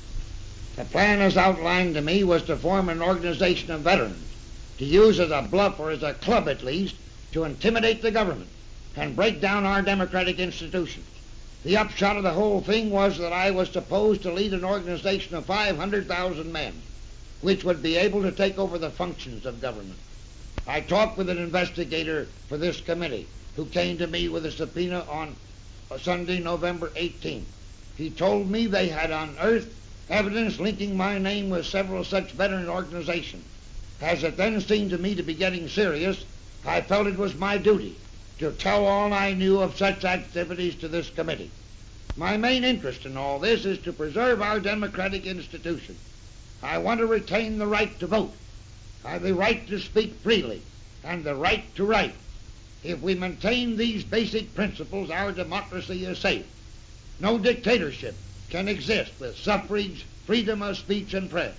The 0.75 0.85
plan 0.85 1.21
as 1.21 1.37
outlined 1.37 1.95
to 1.95 2.03
me 2.03 2.23
was 2.23 2.43
to 2.43 2.55
form 2.55 2.87
an 2.87 3.01
organization 3.01 3.71
of 3.71 3.81
veterans, 3.81 4.29
to 4.77 4.85
use 4.85 5.19
as 5.19 5.31
a 5.31 5.41
bluff 5.41 5.79
or 5.79 5.89
as 5.89 6.03
a 6.03 6.13
club 6.13 6.47
at 6.47 6.63
least, 6.63 6.93
to 7.31 7.45
intimidate 7.45 8.03
the 8.03 8.11
government 8.11 8.49
and 8.95 9.15
break 9.15 9.41
down 9.41 9.65
our 9.65 9.81
democratic 9.81 10.37
institutions. 10.37 11.07
The 11.63 11.77
upshot 11.77 12.15
of 12.15 12.21
the 12.21 12.29
whole 12.29 12.61
thing 12.61 12.91
was 12.91 13.17
that 13.17 13.33
I 13.33 13.49
was 13.49 13.69
supposed 13.69 14.21
to 14.21 14.31
lead 14.31 14.53
an 14.53 14.63
organization 14.63 15.33
of 15.35 15.47
500,000 15.47 16.51
men 16.51 16.83
which 17.45 17.63
would 17.63 17.83
be 17.83 17.95
able 17.95 18.23
to 18.23 18.31
take 18.31 18.57
over 18.57 18.79
the 18.79 18.89
functions 18.89 19.45
of 19.45 19.61
government. 19.61 19.99
I 20.65 20.81
talked 20.81 21.15
with 21.15 21.29
an 21.29 21.37
investigator 21.37 22.25
for 22.49 22.57
this 22.57 22.81
committee 22.81 23.27
who 23.55 23.65
came 23.65 23.99
to 23.99 24.07
me 24.07 24.27
with 24.27 24.47
a 24.47 24.51
subpoena 24.51 25.05
on 25.07 25.35
Sunday, 25.99 26.39
November 26.39 26.87
18th. 26.95 27.43
He 27.97 28.09
told 28.09 28.49
me 28.49 28.65
they 28.65 28.87
had 28.87 29.11
unearthed 29.11 29.71
evidence 30.09 30.59
linking 30.59 30.97
my 30.97 31.19
name 31.19 31.51
with 31.51 31.67
several 31.67 32.03
such 32.03 32.31
veteran 32.31 32.67
organizations. 32.67 33.45
As 34.01 34.23
it 34.23 34.37
then 34.37 34.59
seemed 34.59 34.89
to 34.89 34.97
me 34.97 35.13
to 35.13 35.21
be 35.21 35.35
getting 35.35 35.69
serious, 35.69 36.25
I 36.65 36.81
felt 36.81 37.05
it 37.05 37.15
was 37.15 37.35
my 37.35 37.59
duty 37.59 37.95
to 38.39 38.53
tell 38.53 38.87
all 38.87 39.13
I 39.13 39.33
knew 39.33 39.59
of 39.59 39.77
such 39.77 40.03
activities 40.03 40.73
to 40.77 40.87
this 40.87 41.11
committee. 41.11 41.51
My 42.17 42.37
main 42.37 42.63
interest 42.63 43.05
in 43.05 43.15
all 43.15 43.37
this 43.37 43.65
is 43.65 43.77
to 43.83 43.93
preserve 43.93 44.41
our 44.41 44.59
democratic 44.59 45.27
institutions 45.27 45.99
I 46.73 46.77
want 46.85 46.99
to 46.99 47.07
retain 47.19 47.51
the 47.57 47.71
right 47.77 47.93
to 47.99 48.07
vote, 48.07 48.33
the 49.27 49.35
right 49.45 49.61
to 49.71 49.77
speak 49.89 50.11
freely, 50.25 50.61
and 51.09 51.23
the 51.23 51.35
right 51.47 51.65
to 51.77 51.83
write. 51.91 52.15
If 52.83 52.97
we 53.07 53.13
maintain 53.27 53.77
these 53.83 54.03
basic 54.17 54.45
principles, 54.59 55.07
our 55.19 55.31
democracy 55.43 55.99
is 56.11 56.17
safe. 56.27 56.47
No 57.19 57.31
dictatorship 57.49 58.15
can 58.53 58.67
exist 58.67 59.11
with 59.21 59.35
suffrage, 59.47 59.99
freedom 60.27 60.61
of 60.61 60.77
speech 60.77 61.13
and 61.13 61.29
press. 61.29 61.55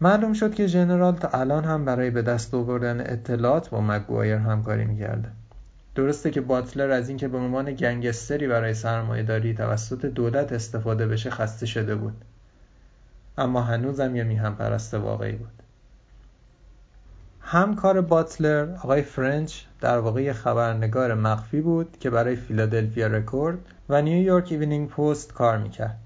معلوم 0.00 0.32
شد 0.32 0.54
که 0.54 0.66
ژنرال 0.66 1.16
تا 1.16 1.28
الان 1.28 1.64
هم 1.64 1.84
برای 1.84 2.10
به 2.10 2.22
دست 2.22 2.54
آوردن 2.54 3.00
اطلاعات 3.00 3.70
با 3.70 3.80
مگوایر 3.80 4.36
همکاری 4.36 4.84
می‌کرده. 4.84 5.28
درسته 5.94 6.30
که 6.30 6.40
باتلر 6.40 6.90
از 6.90 7.08
اینکه 7.08 7.28
به 7.28 7.38
عنوان 7.38 7.72
گنگستری 7.72 8.48
برای 8.48 8.74
سرمایهداری 8.74 9.54
توسط 9.54 10.04
دولت 10.06 10.52
استفاده 10.52 11.06
بشه 11.06 11.30
خسته 11.30 11.66
شده 11.66 11.94
بود. 11.94 12.24
اما 13.38 13.62
هنوزم 13.62 14.16
یه 14.16 14.24
میهن 14.24 14.54
پرست 14.54 14.94
واقعی 14.94 15.32
بود. 15.32 15.48
همکار 17.40 18.00
باتلر 18.00 18.74
آقای 18.74 19.02
فرنچ 19.02 19.54
در 19.80 19.98
واقع 19.98 20.22
یه 20.22 20.32
خبرنگار 20.32 21.14
مخفی 21.14 21.60
بود 21.60 21.96
که 22.00 22.10
برای 22.10 22.36
Philadelphia 22.36 23.06
Record 23.06 23.58
و 23.88 24.02
New 24.02 24.22
York 24.22 24.48
Evening 24.50 24.88
Post 24.88 25.32
کار 25.32 25.58
می‌کرد. 25.58 25.98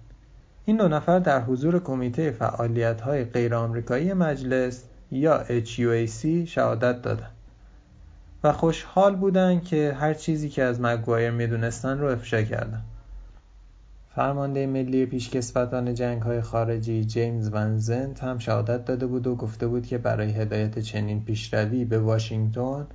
این 0.64 0.76
دو 0.76 0.88
نفر 0.88 1.18
در 1.18 1.40
حضور 1.40 1.78
کمیته 1.78 2.30
فعالیت 2.30 3.00
های 3.00 3.24
غیر 3.24 3.54
آمریکایی 3.54 4.12
مجلس 4.12 4.84
یا 5.10 5.44
HUAC 5.44 6.26
شهادت 6.46 7.02
دادند 7.02 7.30
و 8.44 8.52
خوشحال 8.52 9.16
بودند 9.16 9.64
که 9.64 9.96
هر 10.00 10.14
چیزی 10.14 10.48
که 10.48 10.62
از 10.62 10.80
مگوایر 10.80 11.30
می‌دونستن 11.30 11.98
رو 11.98 12.06
افشا 12.06 12.42
کردن 12.42 12.82
فرمانده 14.14 14.66
ملی 14.66 15.06
پیشکسوتان 15.06 15.94
جنگ 15.94 16.22
های 16.22 16.40
خارجی 16.40 17.04
جیمز 17.04 17.50
ونزنت 17.52 18.24
هم 18.24 18.38
شهادت 18.38 18.84
داده 18.84 19.06
بود 19.06 19.26
و 19.26 19.34
گفته 19.34 19.66
بود 19.66 19.86
که 19.86 19.98
برای 19.98 20.30
هدایت 20.30 20.78
چنین 20.78 21.24
پیشروی 21.24 21.84
به 21.84 21.98
واشنگتن 21.98 22.86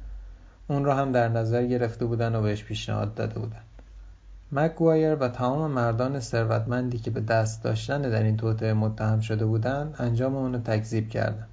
اون 0.68 0.86
را 0.86 0.96
هم 0.96 1.12
در 1.12 1.30
نظر 1.30 1.66
گرفته 1.66 2.06
بودن 2.06 2.36
و 2.36 2.42
بهش 2.42 2.64
پیشنهاد 2.64 3.16
داده 3.16 3.40
بودن. 3.40 3.62
مکگوایر 4.52 5.16
و 5.16 5.28
تمام 5.28 5.72
مردان 5.72 6.20
ثروتمندی 6.20 6.98
که 6.98 7.12
به 7.12 7.22
دست 7.22 7.64
داشتن 7.64 8.02
در 8.02 8.24
این 8.24 8.38
توطعه 8.38 8.74
متهم 8.74 9.20
شده 9.20 9.46
بودند 9.46 9.96
انجام 10.00 10.36
اون 10.36 10.54
رو 10.54 10.60
تکذیب 10.60 11.10
کردند. 11.10 11.50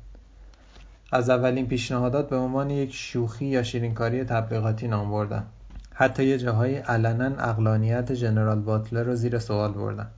از 1.13 1.31
اولین 1.31 1.67
پیشنهادات 1.67 2.29
به 2.29 2.37
عنوان 2.37 2.71
یک 2.71 2.95
شوخی 2.95 3.47
یا 3.47 3.63
شیرینکاری 3.63 4.25
تبلیغاتی 4.25 4.89
نام 4.89 5.11
بردن 5.11 5.47
حتی 5.97 6.25
یه 6.25 6.39
جاهای 6.39 6.77
علنا 6.77 7.25
اقلانیت 7.25 8.15
ژنرال 8.15 8.61
باتلر 8.61 9.03
رو 9.03 9.15
زیر 9.15 9.39
سوال 9.39 9.73
بردن. 9.73 10.11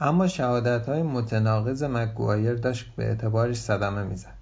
اما 0.00 0.26
شهادت 0.26 0.88
های 0.88 1.02
متناقض 1.02 1.82
مکگوایر 1.82 2.54
داشت 2.54 2.92
به 2.96 3.04
اعتبارش 3.04 3.56
صدمه 3.56 4.04
می‌زد. 4.04 4.34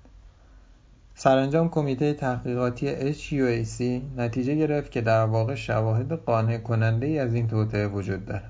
سرانجام 1.14 1.68
کمیته 1.68 2.12
تحقیقاتی 2.12 3.12
HUAC 3.12 4.02
نتیجه 4.16 4.54
گرفت 4.54 4.90
که 4.90 5.00
در 5.00 5.24
واقع 5.24 5.54
شواهد 5.54 6.12
قانع 6.12 6.58
کننده 6.58 7.06
ای 7.06 7.18
از 7.18 7.34
این 7.34 7.48
توطعه 7.48 7.86
وجود 7.86 8.26
داره. 8.26 8.44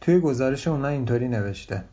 توی 0.00 0.20
گزارش 0.20 0.68
اونا 0.68 0.88
اینطوری 0.88 1.28
نوشته. 1.28 1.84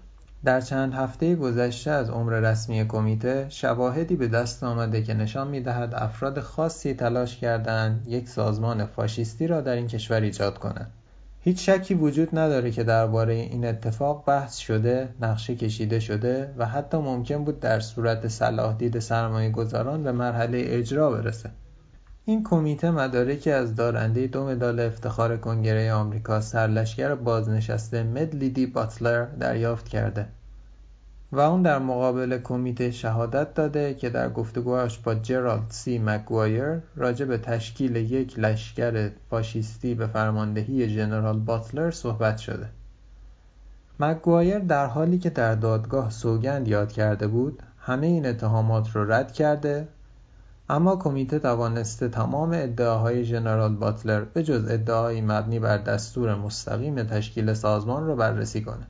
در 0.46 0.62
چند 0.62 0.94
هفته 0.94 1.36
گذشته 1.36 1.92
از 1.92 2.10
عمر 2.10 2.40
رسمی 2.40 2.88
کمیته 2.88 3.46
شواهدی 3.50 4.16
به 4.16 4.28
دست 4.28 4.64
آمده 4.64 5.04
که 5.04 5.14
نشان 5.14 5.48
می‌دهد 5.48 5.94
افراد 5.96 6.40
خاصی 6.40 6.94
تلاش 6.94 7.38
کردند 7.38 8.08
یک 8.08 8.30
سازمان 8.30 8.86
فاشیستی 8.86 9.48
را 9.48 9.62
در 9.62 9.76
این 9.76 9.88
کشور 9.88 10.22
ایجاد 10.22 10.58
کنند 10.58 10.92
هیچ 11.40 11.70
شکی 11.70 11.94
وجود 11.94 12.30
نداره 12.38 12.72
که 12.72 12.84
درباره 12.84 13.34
این 13.34 13.66
اتفاق 13.66 14.24
بحث 14.26 14.58
شده، 14.58 15.10
نقشه 15.22 15.56
کشیده 15.56 16.00
شده 16.00 16.54
و 16.58 16.66
حتی 16.66 16.98
ممکن 16.98 17.44
بود 17.44 17.60
در 17.60 17.80
صورت 17.80 18.28
صلاح 18.28 18.78
دید 18.78 19.00
سرمایه 19.00 19.50
گذاران 19.50 20.04
به 20.04 20.12
مرحله 20.12 20.64
اجرا 20.66 21.12
برسه. 21.12 21.50
این 22.26 22.44
کمیته 22.44 22.92
مدارکی 22.92 23.52
از 23.52 23.76
دارنده 23.76 24.28
دو 24.28 24.46
مدال 24.46 24.80
افتخار 24.80 25.38
کنگره 25.38 25.94
آمریکا 25.94 26.42
سرلشکر 26.42 27.16
بازنشسته 27.16 28.04
مدلیدی 28.04 28.66
باتلر 28.66 29.26
دریافت 29.26 29.88
کرده 29.88 30.28
و 31.32 31.40
اون 31.40 31.62
در 31.62 31.80
مقابل 31.80 32.38
کمیته 32.38 32.92
شهادت 32.92 33.54
داده 33.54 33.94
که 33.94 34.10
در 34.10 34.30
گفتگوهاش 34.30 35.00
با 35.00 35.16
جرالد 35.16 35.70
سی 35.70 36.00
مکگوایر 36.00 36.80
راجع 36.96 37.26
به 37.26 37.38
تشکیل 37.38 37.96
یک 37.96 38.40
لشکر 38.40 39.10
فاشیستی 39.30 39.96
به 39.96 40.08
فرماندهی 40.08 40.90
ژنرال 40.90 41.40
باتلر 41.40 41.92
صحبت 41.92 42.38
شده. 42.38 42.70
مکگوایر 44.00 44.60
در 44.60 44.86
حالی 44.86 45.18
که 45.18 45.30
در 45.30 45.56
دادگاه 45.56 46.10
سوگند 46.10 46.68
یاد 46.68 46.92
کرده 46.92 47.28
بود 47.28 47.64
همه 47.80 48.08
این 48.08 48.26
اتهامات 48.26 48.96
رو 48.96 49.12
رد 49.12 49.32
کرده 49.32 49.88
اما 50.70 50.96
کمیته 50.96 51.40
توانسته 51.40 52.10
تمام 52.10 52.52
ادعاهای 52.54 53.24
ژنرال 53.24 53.76
باتلر 53.76 54.22
به 54.22 54.44
جز 54.44 54.68
ادعایی 54.70 55.22
مبنی 55.22 55.60
بر 55.60 55.78
دستور 55.78 56.36
مستقیم 56.36 57.04
تشکیل 57.04 57.54
سازمان 57.54 58.08
را 58.08 58.16
بررسی 58.16 58.62
کنه. 58.62 58.88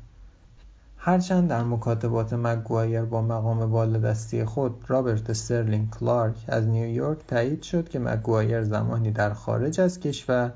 هرچند 0.97 1.49
در 1.49 1.63
مکاتبات 1.63 2.33
مکگوایر 2.33 3.01
با 3.01 3.21
مقام 3.21 3.71
بالادستی 3.71 4.45
خود 4.45 4.83
رابرت 4.87 5.29
استرلینگ 5.29 5.89
کلارک 5.89 6.35
از 6.47 6.67
نیویورک 6.67 7.19
تایید 7.27 7.61
شد 7.61 7.89
که 7.89 7.99
مکگوایر 7.99 8.63
زمانی 8.63 9.11
در 9.11 9.33
خارج 9.33 9.79
از 9.81 9.99
کشور 9.99 10.51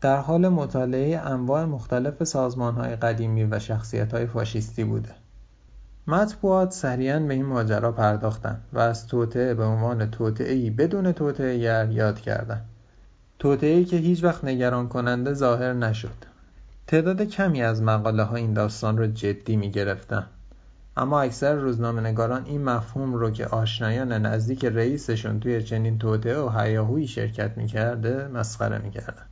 در 0.00 0.16
حال 0.16 0.48
مطالعه 0.48 1.18
انواع 1.18 1.64
مختلف 1.64 2.24
سازمانهای 2.24 2.96
قدیمی 2.96 3.44
و 3.44 3.58
شخصیتهای 3.58 4.26
فاشیستی 4.26 4.84
بوده. 4.84 5.25
مطبوعات 6.08 6.72
سریعا 6.72 7.20
به 7.20 7.34
این 7.34 7.46
ماجرا 7.46 7.92
پرداختند 7.92 8.62
و 8.72 8.78
از 8.78 9.06
توطعه 9.06 9.54
به 9.54 9.64
عنوان 9.64 10.10
توطعهای 10.10 10.70
بدون 10.70 11.12
توطعهگر 11.12 11.90
یاد 11.90 12.20
کردند. 12.20 12.64
توطعهای 13.38 13.84
که 13.84 13.96
هیچ 13.96 14.24
وقت 14.24 14.44
نگران 14.44 14.88
کننده 14.88 15.34
ظاهر 15.34 15.72
نشد. 15.72 16.24
تعداد 16.86 17.22
کمی 17.22 17.62
از 17.62 17.82
مقاله 17.82 18.22
ها 18.22 18.36
این 18.36 18.52
داستان 18.52 18.98
را 18.98 19.06
جدی 19.06 19.56
می 19.56 19.70
گرفتن. 19.70 20.26
اما 20.96 21.20
اکثر 21.20 21.54
روزنامه 21.54 22.00
نگاران 22.00 22.44
این 22.44 22.64
مفهوم 22.64 23.14
رو 23.14 23.30
که 23.30 23.46
آشنایان 23.46 24.12
نزدیک 24.12 24.64
رئیسشون 24.64 25.40
توی 25.40 25.62
چنین 25.62 25.98
توطعه 25.98 26.40
و 26.40 26.48
هیاهویی 26.48 27.08
شرکت 27.08 27.56
می‌کرده 27.56 28.28
مسخره 28.28 28.78
می‌کردن 28.78 29.26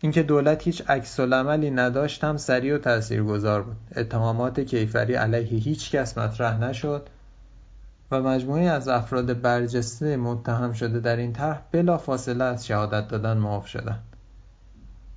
اینکه 0.00 0.22
دولت 0.22 0.62
هیچ 0.62 0.82
عکس 0.90 1.20
عملی 1.20 1.70
نداشت 1.70 2.24
هم 2.24 2.36
سریع 2.36 2.74
و 2.74 2.78
تاثیرگذار 2.78 3.62
بود. 3.62 3.76
اتهامات 3.96 4.60
کیفری 4.60 5.14
علیه 5.14 5.58
هیچ 5.58 5.90
کس 5.90 6.18
مطرح 6.18 6.58
نشد 6.58 7.08
و 8.10 8.22
مجموعه 8.22 8.62
از 8.62 8.88
افراد 8.88 9.40
برجسته 9.40 10.16
متهم 10.16 10.72
شده 10.72 11.00
در 11.00 11.16
این 11.16 11.32
طرح 11.32 11.62
بلا 11.72 11.98
فاصله 11.98 12.44
از 12.44 12.66
شهادت 12.66 13.08
دادن 13.08 13.36
معاف 13.36 13.66
شدند. 13.66 14.02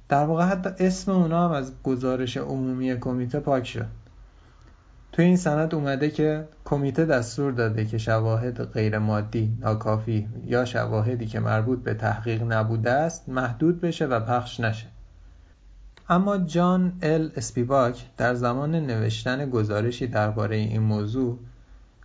در 0.10 0.26
واقع 0.26 0.44
حتی 0.46 0.86
اسم 0.86 1.12
اونا 1.12 1.46
هم 1.46 1.52
از 1.52 1.72
گزارش 1.84 2.38
عمومی 2.38 3.00
کمیته 3.00 3.40
پاک 3.40 3.68
شد. 3.68 3.86
تو 5.20 5.24
این 5.24 5.38
سند 5.38 5.76
اومده 5.76 6.10
که 6.10 6.48
کمیته 6.66 7.06
دستور 7.06 7.52
داده 7.52 7.86
که 7.86 7.98
شواهد 7.98 8.64
غیر 8.64 9.00
مادی 9.00 9.58
ناکافی 9.60 10.28
یا 10.46 10.66
شواهدی 10.66 11.26
که 11.26 11.40
مربوط 11.40 11.84
به 11.84 11.94
تحقیق 11.94 12.44
نبوده 12.44 12.92
است 12.92 13.30
محدود 13.30 13.82
بشه 13.82 14.06
و 14.06 14.20
پخش 14.20 14.60
نشه. 14.60 14.88
اما 16.10 16.38
جان 16.38 16.94
ال 17.02 17.32
اسپیواک 17.36 18.06
در 18.18 18.34
زمان 18.34 18.76
نوشتن 18.76 19.50
گزارشی 19.50 20.08
درباره 20.08 20.56
این 20.56 20.82
موضوع 20.82 21.40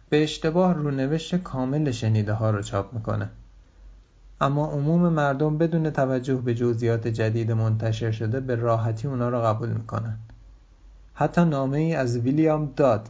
به 0.09 0.23
اشتباه 0.23 0.75
رونوشت 0.75 1.37
کامل 1.37 1.91
شنیده 1.91 2.33
ها 2.33 2.51
رو 2.51 2.63
چاپ 2.63 2.95
می‌کنه. 2.95 3.31
اما 4.41 4.67
عموم 4.67 5.09
مردم 5.09 5.59
بدون 5.59 5.91
توجه 5.91 6.35
به 6.35 6.55
جزئیات 6.55 7.09
جدید 7.09 7.53
منتشر 7.53 8.11
شده 8.11 8.41
به 8.41 8.55
راحتی 8.55 9.09
اونا 9.09 9.29
را 9.29 9.43
قبول 9.43 9.69
می‌کنن. 9.69 10.19
حتی 11.15 11.45
نامه 11.45 11.79
ای 11.79 11.95
از 11.95 12.17
ویلیام 12.17 12.73
داد 12.77 13.09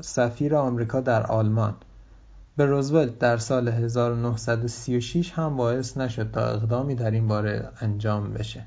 سفیر 0.00 0.56
آمریکا 0.56 1.00
در 1.00 1.26
آلمان. 1.26 1.74
به 2.56 2.66
روزولت 2.66 3.18
در 3.18 3.36
سال 3.36 3.68
1936 3.68 5.32
هم 5.32 5.56
باعث 5.56 5.96
نشد 5.96 6.30
تا 6.30 6.40
اقدامی 6.40 6.94
در 6.94 7.10
این 7.10 7.28
باره 7.28 7.68
انجام 7.80 8.32
بشه. 8.32 8.62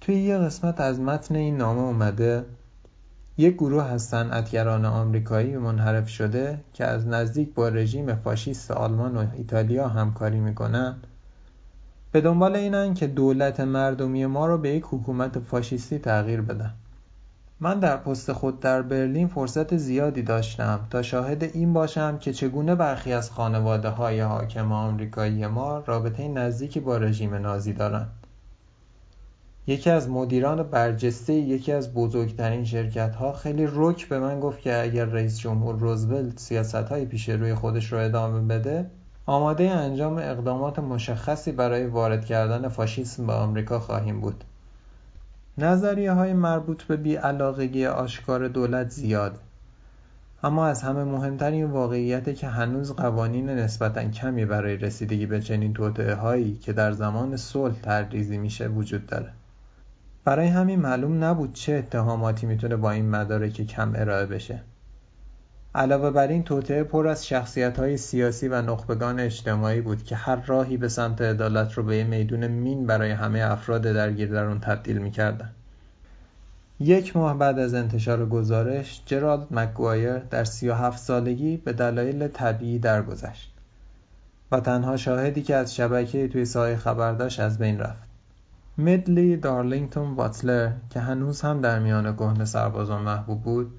توی 0.00 0.14
یه 0.14 0.38
قسمت 0.38 0.80
از 0.80 1.00
متن 1.00 1.34
این 1.34 1.56
نامه 1.56 1.80
اومده 1.80 2.44
یک 3.36 3.54
گروه 3.54 3.84
از 3.84 4.02
صنعتگران 4.02 4.84
آمریکایی 4.84 5.56
منحرف 5.56 6.08
شده 6.08 6.60
که 6.74 6.84
از 6.84 7.06
نزدیک 7.06 7.54
با 7.54 7.68
رژیم 7.68 8.14
فاشیست 8.14 8.70
آلمان 8.70 9.16
و 9.16 9.26
ایتالیا 9.36 9.88
همکاری 9.88 10.40
می‌کنن. 10.40 10.96
به 12.12 12.20
دنبال 12.20 12.56
اینن 12.56 12.94
که 12.94 13.06
دولت 13.06 13.60
مردمی 13.60 14.26
ما 14.26 14.46
رو 14.46 14.58
به 14.58 14.68
یک 14.68 14.84
حکومت 14.86 15.38
فاشیستی 15.38 15.98
تغییر 15.98 16.40
بدن. 16.40 16.74
من 17.62 17.80
در 17.80 17.96
پست 17.96 18.32
خود 18.32 18.60
در 18.60 18.82
برلین 18.82 19.28
فرصت 19.28 19.76
زیادی 19.76 20.22
داشتم 20.22 20.86
تا 20.90 21.02
شاهد 21.02 21.42
این 21.42 21.72
باشم 21.72 22.18
که 22.18 22.32
چگونه 22.32 22.74
برخی 22.74 23.12
از 23.12 23.30
خانواده 23.30 23.88
های 23.88 24.20
حاکم 24.20 24.72
آمریکایی 24.72 25.46
ما 25.46 25.78
رابطه 25.78 26.28
نزدیکی 26.28 26.80
با 26.80 26.96
رژیم 26.96 27.34
نازی 27.34 27.72
دارند. 27.72 28.10
یکی 29.66 29.90
از 29.90 30.08
مدیران 30.08 30.62
برجسته 30.62 31.32
یکی 31.32 31.72
از 31.72 31.94
بزرگترین 31.94 32.64
شرکت 32.64 33.14
ها 33.14 33.32
خیلی 33.32 33.68
رک 33.72 34.08
به 34.08 34.18
من 34.18 34.40
گفت 34.40 34.60
که 34.60 34.82
اگر 34.82 35.04
رئیس 35.04 35.38
جمهور 35.38 35.76
روزولت 35.76 36.38
سیاست 36.38 36.74
های 36.74 37.06
پیش 37.06 37.28
روی 37.28 37.54
خودش 37.54 37.92
رو 37.92 37.98
ادامه 37.98 38.40
بده 38.40 38.90
آماده 39.26 39.70
انجام 39.70 40.18
اقدامات 40.18 40.78
مشخصی 40.78 41.52
برای 41.52 41.86
وارد 41.86 42.24
کردن 42.24 42.68
فاشیسم 42.68 43.26
به 43.26 43.32
آمریکا 43.32 43.80
خواهیم 43.80 44.20
بود. 44.20 44.44
نظریه 45.58 46.12
های 46.12 46.32
مربوط 46.32 46.82
به 46.82 46.96
بیعلاقگی 46.96 47.86
آشکار 47.86 48.48
دولت 48.48 48.90
زیاد. 48.90 49.38
اما 50.42 50.66
از 50.66 50.82
همه 50.82 51.04
مهمتر 51.04 51.50
این 51.50 51.70
واقعیت 51.70 52.34
که 52.36 52.48
هنوز 52.48 52.92
قوانین 52.92 53.50
نسبتا 53.50 54.04
کمی 54.04 54.44
برای 54.44 54.76
رسیدگی 54.76 55.26
به 55.26 55.40
چنین 55.40 55.74
توطعه 55.74 56.14
هایی 56.14 56.54
که 56.54 56.72
در 56.72 56.92
زمان 56.92 57.36
صلح 57.36 57.74
تدریزی 57.82 58.38
میشه 58.38 58.68
وجود 58.68 59.06
داره. 59.06 59.32
برای 60.24 60.46
همین 60.46 60.80
معلوم 60.80 61.24
نبود 61.24 61.52
چه 61.52 61.72
اتهاماتی 61.72 62.46
می‌تونه 62.46 62.76
با 62.76 62.90
این 62.90 63.10
مدارک 63.10 63.52
کم 63.52 63.92
ارائه 63.96 64.26
بشه. 64.26 64.60
علاوه 65.74 66.10
بر 66.10 66.28
این 66.28 66.42
توطعه 66.42 66.84
پر 66.84 67.08
از 67.08 67.26
شخصیت 67.26 67.78
های 67.78 67.96
سیاسی 67.96 68.48
و 68.48 68.62
نخبگان 68.62 69.20
اجتماعی 69.20 69.80
بود 69.80 70.04
که 70.04 70.16
هر 70.16 70.36
راهی 70.46 70.76
به 70.76 70.88
سمت 70.88 71.22
عدالت 71.22 71.72
رو 71.72 71.82
به 71.82 71.96
یه 71.96 72.04
میدون 72.04 72.46
مین 72.46 72.86
برای 72.86 73.10
همه 73.10 73.40
افراد 73.40 73.82
درگیر 73.82 74.28
در 74.28 74.44
اون 74.44 74.60
تبدیل 74.60 74.98
می‌کردن. 74.98 75.50
یک 76.80 77.16
ماه 77.16 77.38
بعد 77.38 77.58
از 77.58 77.74
انتشار 77.74 78.26
گزارش 78.26 79.02
جرالد 79.06 79.46
مکگوایر 79.50 80.18
در 80.18 80.44
37 80.44 80.98
سالگی 80.98 81.56
به 81.56 81.72
دلایل 81.72 82.28
طبیعی 82.28 82.78
درگذشت 82.78 83.52
و 84.52 84.60
تنها 84.60 84.96
شاهدی 84.96 85.42
که 85.42 85.56
از 85.56 85.74
شبکه 85.74 86.28
توی 86.28 86.44
سایه 86.44 86.76
خبر 86.76 87.12
داشت 87.12 87.40
از 87.40 87.58
بین 87.58 87.78
رفت. 87.78 88.02
مدلی 88.78 89.36
دارلینگتون 89.36 90.16
باتلر 90.16 90.70
که 90.90 91.00
هنوز 91.00 91.40
هم 91.40 91.60
در 91.60 91.78
میان 91.78 92.16
کهنه 92.16 92.44
سربازان 92.44 93.02
محبوب 93.02 93.42
بود 93.42 93.72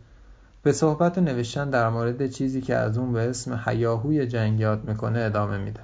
به 0.64 0.72
صحبت 0.72 1.18
و 1.18 1.22
نوشتن 1.22 1.70
در 1.70 1.90
مورد 1.90 2.28
چیزی 2.28 2.62
که 2.62 2.76
از 2.76 2.98
اون 2.98 3.14
به 3.14 3.30
اسم 3.30 3.62
حیاهوی 3.66 4.28
جنگ 4.28 4.60
یاد 4.60 4.90
می‌کنه 4.90 5.20
ادامه 5.20 5.58
میده. 5.58 5.80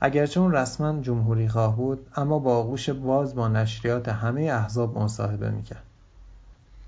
اگرچه 0.00 0.40
اون 0.40 0.52
رسما 0.52 1.00
جمهوری 1.00 1.48
خواه 1.48 1.76
بود 1.76 2.06
اما 2.16 2.38
با 2.38 2.56
آغوش 2.56 2.90
باز 2.90 3.34
با 3.34 3.48
نشریات 3.48 4.08
همه 4.08 4.42
احزاب 4.42 4.98
مصاحبه 4.98 5.50
می‌کرد. 5.50 5.82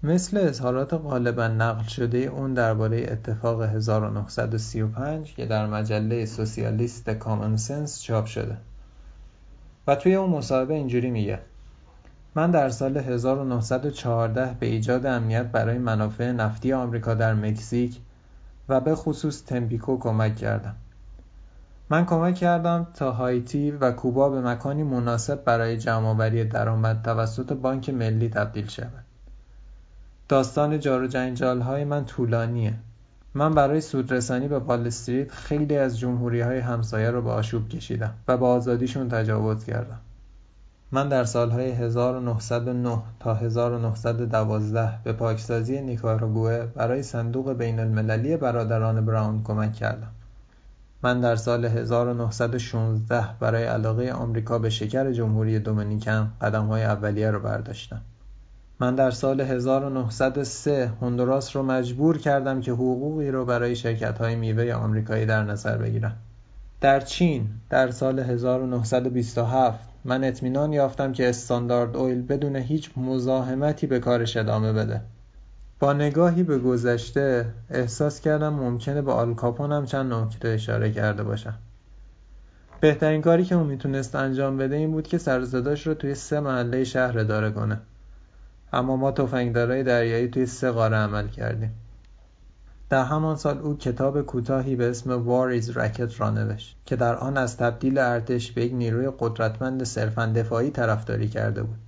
مثل 0.02 0.36
اظهارات 0.36 0.94
غالبا 0.94 1.48
نقل 1.48 1.84
شده 1.84 2.18
اون 2.18 2.54
درباره 2.54 3.06
اتفاق 3.08 3.62
1935 3.62 5.34
که 5.34 5.46
در 5.46 5.66
مجله 5.66 6.26
سوسیالیست 6.26 7.10
کامن 7.10 7.56
سنس 7.56 8.02
چاپ 8.02 8.26
شده. 8.26 8.56
و 9.86 9.94
توی 9.94 10.14
اون 10.14 10.30
مصاحبه 10.30 10.74
اینجوری 10.74 11.10
میگه 11.10 11.38
من 12.34 12.50
در 12.50 12.68
سال 12.68 12.96
1914 12.96 14.56
به 14.60 14.66
ایجاد 14.66 15.06
امنیت 15.06 15.46
برای 15.46 15.78
منافع 15.78 16.32
نفتی 16.32 16.72
آمریکا 16.72 17.14
در 17.14 17.34
مکزیک 17.34 18.00
و 18.68 18.80
به 18.80 18.94
خصوص 18.94 19.44
تمپیکو 19.44 19.98
کمک 19.98 20.36
کردم. 20.36 20.74
من 21.90 22.06
کمک 22.06 22.34
کردم 22.34 22.86
تا 22.94 23.12
هایتی 23.12 23.70
و 23.70 23.92
کوبا 23.92 24.28
به 24.28 24.40
مکانی 24.40 24.82
مناسب 24.82 25.44
برای 25.44 25.76
جمعآوری 25.76 26.44
درآمد 26.44 27.02
توسط 27.02 27.52
بانک 27.52 27.90
ملی 27.90 28.28
تبدیل 28.28 28.66
شود. 28.66 29.04
داستان 30.28 30.80
جار 30.80 31.02
و 31.02 31.06
جنجال 31.06 31.60
های 31.60 31.84
من 31.84 32.04
طولانیه. 32.04 32.74
من 33.34 33.54
برای 33.54 33.80
سودرسانی 33.80 34.48
به 34.48 34.58
وال 34.58 34.90
خیلی 35.30 35.76
از 35.76 35.98
جمهوری 35.98 36.40
های 36.40 36.58
همسایه 36.58 37.10
رو 37.10 37.22
به 37.22 37.30
آشوب 37.30 37.68
کشیدم 37.68 38.14
و 38.28 38.36
به 38.36 38.46
آزادیشون 38.46 39.08
تجاوز 39.08 39.64
کردم. 39.64 40.00
من 40.92 41.08
در 41.08 41.24
سالهای 41.24 41.70
1909 41.70 42.98
تا 43.20 43.34
1912 43.34 44.98
به 45.04 45.12
پاکسازی 45.12 45.80
نیکاراگوئه 45.80 46.66
برای 46.66 47.02
صندوق 47.02 47.52
بین 47.52 47.80
المللی 47.80 48.36
برادران 48.36 49.06
براون 49.06 49.42
کمک 49.42 49.72
کردم. 49.72 50.10
من 51.02 51.20
در 51.20 51.36
سال 51.36 51.64
1916 51.64 53.24
برای 53.40 53.64
علاقه 53.64 54.12
آمریکا 54.12 54.58
به 54.58 54.70
شکر 54.70 55.12
جمهوری 55.12 55.58
دومینیکن 55.58 56.32
قدم 56.40 56.66
های 56.66 56.82
اولیه 56.82 57.30
رو 57.30 57.40
برداشتم. 57.40 58.00
من 58.80 58.94
در 58.94 59.10
سال 59.10 59.40
1903 59.40 60.92
هندوراس 61.00 61.56
رو 61.56 61.62
مجبور 61.62 62.18
کردم 62.18 62.60
که 62.60 62.72
حقوقی 62.72 63.30
رو 63.30 63.44
برای 63.44 63.76
شرکت 63.76 64.18
های 64.18 64.36
میوه 64.36 64.72
آمریکایی 64.72 65.26
در 65.26 65.44
نظر 65.44 65.76
بگیرم. 65.76 66.16
در 66.80 67.00
چین 67.00 67.48
در 67.70 67.90
سال 67.90 68.18
1927 68.18 69.87
من 70.04 70.24
اطمینان 70.24 70.72
یافتم 70.72 71.12
که 71.12 71.28
استاندارد 71.28 71.96
اویل 71.96 72.22
بدون 72.22 72.56
هیچ 72.56 72.90
مزاحمتی 72.96 73.86
به 73.86 73.98
کارش 73.98 74.36
ادامه 74.36 74.72
بده. 74.72 75.00
با 75.80 75.92
نگاهی 75.92 76.42
به 76.42 76.58
گذشته 76.58 77.46
احساس 77.70 78.20
کردم 78.20 78.54
ممکنه 78.54 79.02
به 79.02 79.12
آلکاپون 79.12 79.84
چند 79.84 80.12
نکته 80.12 80.48
اشاره 80.48 80.92
کرده 80.92 81.22
باشم. 81.22 81.54
بهترین 82.80 83.22
کاری 83.22 83.44
که 83.44 83.54
اون 83.54 83.66
می‌تونست 83.66 84.14
انجام 84.14 84.56
بده 84.56 84.76
این 84.76 84.92
بود 84.92 85.08
که 85.08 85.18
سرزداش 85.18 85.86
رو 85.86 85.94
توی 85.94 86.14
سه 86.14 86.40
محله 86.40 86.84
شهر 86.84 87.18
اداره 87.18 87.50
کنه. 87.50 87.80
اما 88.72 88.96
ما 88.96 89.12
تفنگدارای 89.12 89.82
دریایی 89.82 90.28
توی 90.28 90.46
سه 90.46 90.70
قاره 90.70 90.96
عمل 90.96 91.28
کردیم. 91.28 91.70
در 92.90 93.04
همان 93.04 93.36
سال 93.36 93.58
او 93.58 93.76
کتاب 93.76 94.22
کوتاهی 94.22 94.76
به 94.76 94.90
اسم 94.90 95.24
War 95.24 95.62
is 95.62 95.74
Racket 95.74 96.18
را 96.18 96.30
نوشت 96.30 96.76
که 96.86 96.96
در 96.96 97.14
آن 97.14 97.36
از 97.36 97.56
تبدیل 97.56 97.98
ارتش 97.98 98.52
به 98.52 98.64
یک 98.64 98.74
نیروی 98.74 99.10
قدرتمند 99.18 99.84
صرفا 99.84 100.26
دفاعی 100.26 100.70
طرفداری 100.70 101.28
کرده 101.28 101.62
بود. 101.62 101.78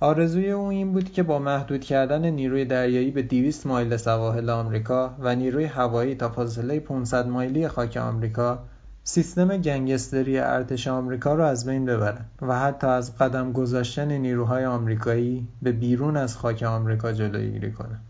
آرزوی 0.00 0.50
او 0.50 0.66
این 0.66 0.92
بود 0.92 1.12
که 1.12 1.22
با 1.22 1.38
محدود 1.38 1.84
کردن 1.84 2.30
نیروی 2.30 2.64
دریایی 2.64 3.10
به 3.10 3.22
200 3.22 3.66
مایل 3.66 3.96
سواحل 3.96 4.50
آمریکا 4.50 5.14
و 5.18 5.34
نیروی 5.34 5.64
هوایی 5.64 6.14
تا 6.14 6.28
فاصله 6.28 6.80
500 6.80 7.26
مایلی 7.26 7.68
خاک 7.68 7.96
آمریکا 7.96 8.58
سیستم 9.04 9.56
گنگستری 9.56 10.38
ارتش 10.38 10.88
آمریکا 10.88 11.34
را 11.34 11.48
از 11.48 11.66
بین 11.66 11.84
ببرد 11.84 12.26
و 12.42 12.58
حتی 12.58 12.86
از 12.86 13.18
قدم 13.18 13.52
گذاشتن 13.52 14.12
نیروهای 14.12 14.64
آمریکایی 14.64 15.48
به 15.62 15.72
بیرون 15.72 16.16
از 16.16 16.36
خاک 16.36 16.62
آمریکا 16.62 17.12
جلوگیری 17.12 17.72
کند. 17.72 18.00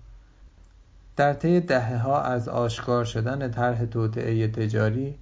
در 1.16 1.32
طی 1.32 1.74
ها 2.04 2.22
از 2.22 2.48
آشکار 2.48 3.04
شدن 3.04 3.50
طرح 3.50 3.84
توطئه 3.84 4.48
تجاری 4.48 5.14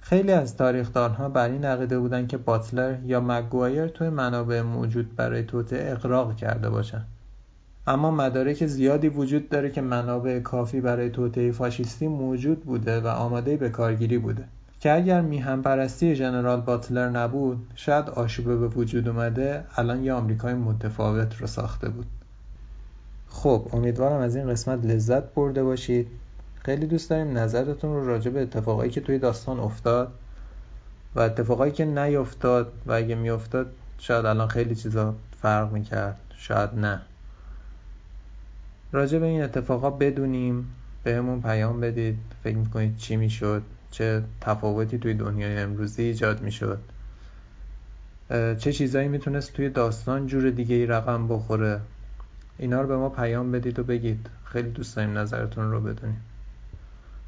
خیلی 0.00 0.32
از 0.32 0.56
تاریخدانها 0.56 1.28
بر 1.28 1.48
این 1.48 1.64
عقیده 1.64 1.98
بودند 1.98 2.28
که 2.28 2.36
باتلر 2.36 2.94
یا 3.04 3.20
مگوایر 3.20 3.86
توی 3.86 4.08
منابع 4.08 4.62
موجود 4.62 5.16
برای 5.16 5.42
توطئه 5.42 5.92
اقراق 5.92 6.36
کرده 6.36 6.70
باشند. 6.70 7.06
اما 7.86 8.10
مدارک 8.10 8.66
زیادی 8.66 9.08
وجود 9.08 9.48
داره 9.48 9.70
که 9.70 9.80
منابع 9.80 10.40
کافی 10.40 10.80
برای 10.80 11.10
توطئه 11.10 11.52
فاشیستی 11.52 12.08
موجود 12.08 12.64
بوده 12.64 13.00
و 13.00 13.06
آماده 13.06 13.56
به 13.56 13.68
کارگیری 13.68 14.18
بوده. 14.18 14.44
که 14.80 14.92
اگر 14.92 15.20
میهم 15.20 15.62
پرستی 15.62 16.14
ژنرال 16.14 16.60
باتلر 16.60 17.08
نبود 17.08 17.66
شاید 17.74 18.10
آشوبه 18.10 18.56
به 18.56 18.68
وجود 18.68 19.08
اومده 19.08 19.64
الان 19.76 20.04
یه 20.04 20.12
آمریکای 20.12 20.54
متفاوت 20.54 21.36
رو 21.36 21.46
ساخته 21.46 21.88
بود. 21.88 22.06
خب 23.28 23.68
امیدوارم 23.72 24.20
از 24.20 24.36
این 24.36 24.50
قسمت 24.50 24.84
لذت 24.84 25.34
برده 25.34 25.64
باشید. 25.64 26.06
خیلی 26.64 26.86
دوست 26.86 27.10
داریم 27.10 27.38
نظرتون 27.38 27.94
رو 27.94 28.06
راجع 28.06 28.30
به 28.30 28.42
اتفاقایی 28.42 28.90
که 28.90 29.00
توی 29.00 29.18
داستان 29.18 29.60
افتاد 29.60 30.12
و 31.14 31.20
اتفاقایی 31.20 31.72
که 31.72 31.84
نیفتاد 31.84 32.72
و 32.86 32.92
اگه 32.92 33.14
میافتاد 33.14 33.66
شاید 33.98 34.26
الان 34.26 34.48
خیلی 34.48 34.74
چیزا 34.74 35.14
فرق 35.42 35.72
می‌کرد 35.72 36.20
شاید 36.36 36.74
نه. 36.74 37.00
راجع 38.92 39.18
به 39.18 39.26
این 39.26 39.42
اتفاقا 39.42 39.90
بدونیم 39.90 40.74
بهمون 41.04 41.42
پیام 41.42 41.80
بدید 41.80 42.18
فکر 42.44 42.56
می‌کنید 42.56 42.96
چی 42.96 43.16
می‌شد 43.16 43.62
چه 43.90 44.22
تفاوتی 44.40 44.98
توی 44.98 45.14
دنیای 45.14 45.58
امروزی 45.58 46.02
ایجاد 46.02 46.42
می‌شد. 46.42 46.78
چه 48.58 48.72
چیزایی 48.72 49.08
می‌تونست 49.08 49.52
توی 49.52 49.68
داستان 49.68 50.26
جور 50.26 50.50
دیگه 50.50 50.74
ای 50.74 50.86
رقم 50.86 51.28
بخوره. 51.28 51.80
اینا 52.58 52.80
رو 52.80 52.88
به 52.88 52.96
ما 52.96 53.08
پیام 53.08 53.52
بدید 53.52 53.78
و 53.78 53.84
بگید. 53.84 54.30
خیلی 54.44 54.70
دوست 54.70 54.96
داریم 54.96 55.18
نظرتون 55.18 55.70
رو 55.70 55.80
بدونیم. 55.80 56.20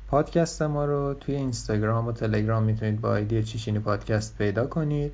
پادکست 0.08 0.62
ما 0.62 0.84
رو 0.84 1.14
توی 1.14 1.34
اینستاگرام 1.34 2.06
و 2.06 2.12
تلگرام 2.12 2.62
می‌تونید 2.62 3.00
با 3.00 3.08
آیدی 3.08 3.42
چیشینی 3.42 3.78
پادکست 3.78 4.38
پیدا 4.38 4.66
کنید. 4.66 5.12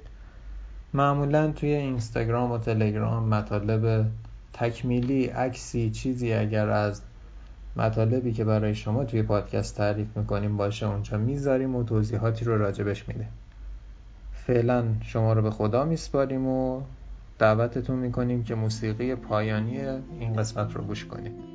معمولا 0.94 1.52
توی 1.52 1.68
اینستاگرام 1.68 2.52
و 2.52 2.58
تلگرام 2.58 3.28
مطالب 3.28 4.06
تکمیلی 4.52 5.26
عکسی 5.26 5.90
چیزی 5.90 6.32
اگر 6.32 6.68
از 6.68 7.02
مطالبی 7.76 8.32
که 8.32 8.44
برای 8.44 8.74
شما 8.74 9.04
توی 9.04 9.22
پادکست 9.22 9.76
تعریف 9.76 10.16
می‌کنیم 10.16 10.56
باشه 10.56 10.86
اونجا 10.86 11.18
می‌ذاریم 11.18 11.76
و 11.76 11.84
توضیحاتی 11.84 12.44
رو 12.44 12.58
راجبش 12.58 13.08
میده. 13.08 13.26
فعلا 14.46 14.84
شما 15.02 15.32
رو 15.32 15.42
به 15.42 15.50
خدا 15.50 15.84
میسپاریم 15.84 16.46
و 16.46 16.82
دعوتتون 17.38 17.98
می‌کنیم 17.98 18.44
که 18.44 18.54
موسیقی 18.54 19.14
پایانی 19.14 19.80
این 20.20 20.32
قسمت 20.32 20.76
رو 20.76 20.84
گوش 20.84 21.04
کنید 21.04 21.54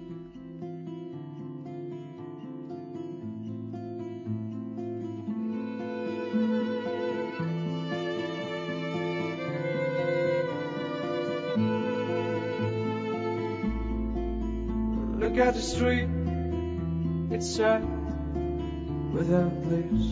Look 15.20 15.38
at 15.38 15.54
the 15.54 15.62
street, 15.62 16.10
it's 17.30 17.50
sad 17.56 17.84
without 19.14 19.54
leaves. 19.68 20.06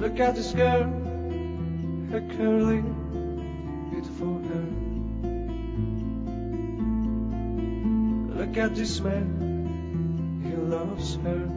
Look 0.00 0.20
at 0.20 0.36
this 0.36 0.52
girl. 0.52 1.03
Her 2.14 2.20
curly, 2.36 2.80
beautiful 3.90 4.38
hair. 4.46 4.70
Look 8.38 8.56
at 8.56 8.76
this 8.76 9.00
man, 9.00 10.40
he 10.44 10.54
loves 10.54 11.16
her 11.24 11.50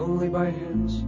only 0.00 0.28
by 0.28 0.50
hands. 0.50 1.02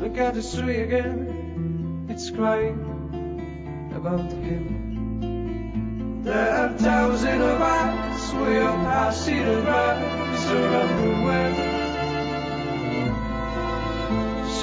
Look 0.00 0.16
at 0.16 0.32
the 0.32 0.42
tree 0.42 0.80
again, 0.80 2.06
it's 2.08 2.30
crying 2.30 3.92
about 3.94 4.32
him. 4.32 6.22
There 6.22 6.54
are 6.56 6.70
thousands 6.78 7.42
of 7.42 7.60
eyes, 7.60 8.32
we 8.32 8.60
all 8.60 8.76
pass 8.76 9.28
it 9.28 9.46
around, 9.46 10.00
the 11.02 11.22
world. 11.22 11.73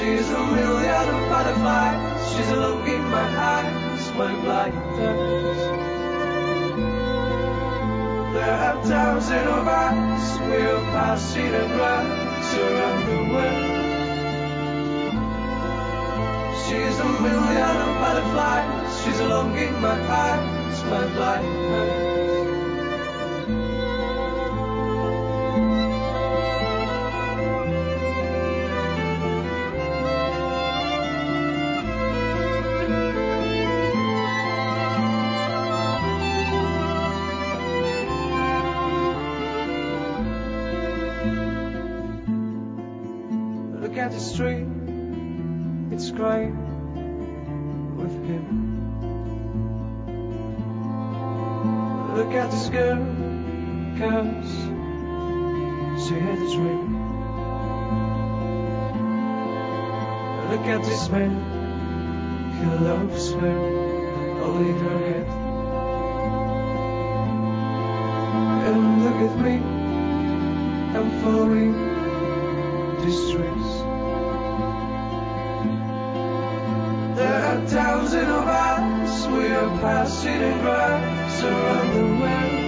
She's 0.02 0.32
a 0.32 0.44
million 0.44 1.10
of 1.14 1.30
butterflies. 1.30 2.34
She's 2.34 2.50
a 2.50 2.56
look 2.56 2.88
in 2.88 3.04
my 3.12 3.22
eyes 3.38 4.10
when 4.18 4.30
I'm 4.30 4.46
lying. 4.48 4.74
There 8.34 8.56
are 8.68 8.84
times 8.84 9.30
in 9.30 9.48
our 9.48 9.70
eyes 9.70 10.40
We're 10.50 10.82
passing 10.90 11.54
a 11.54 11.68
glass 11.76 12.58
around 12.58 13.06
the 13.12 13.18
world. 13.32 13.82
She's 16.66 16.98
a 16.98 17.10
million 17.22 17.78
of 17.86 17.94
butterflies. 18.02 19.04
She's 19.04 19.20
a 19.20 19.28
look 19.28 19.56
in 19.56 19.80
my 19.82 20.02
eyes 20.10 20.84
when 20.86 21.04
I'm 21.04 21.16
lying. 21.16 22.21
Look 60.52 60.66
at 60.66 60.84
this 60.84 61.08
man, 61.10 61.34
he 62.58 62.66
loves 62.84 63.34
her, 63.34 64.40
holding 64.40 64.80
her 64.80 64.98
head. 65.00 65.28
And 68.68 69.04
look 69.04 69.20
at 69.30 69.38
me, 69.40 69.56
I'm 70.98 71.10
falling 71.22 71.74
distress. 73.06 73.68
There 77.18 77.42
are 77.44 77.68
thousands 77.68 78.30
of 78.30 78.48
us, 78.48 79.28
we 79.28 79.46
are 79.54 79.70
passing 79.80 80.42
in 80.42 80.58
grass 80.62 81.44
around 81.44 81.94
the 81.94 82.61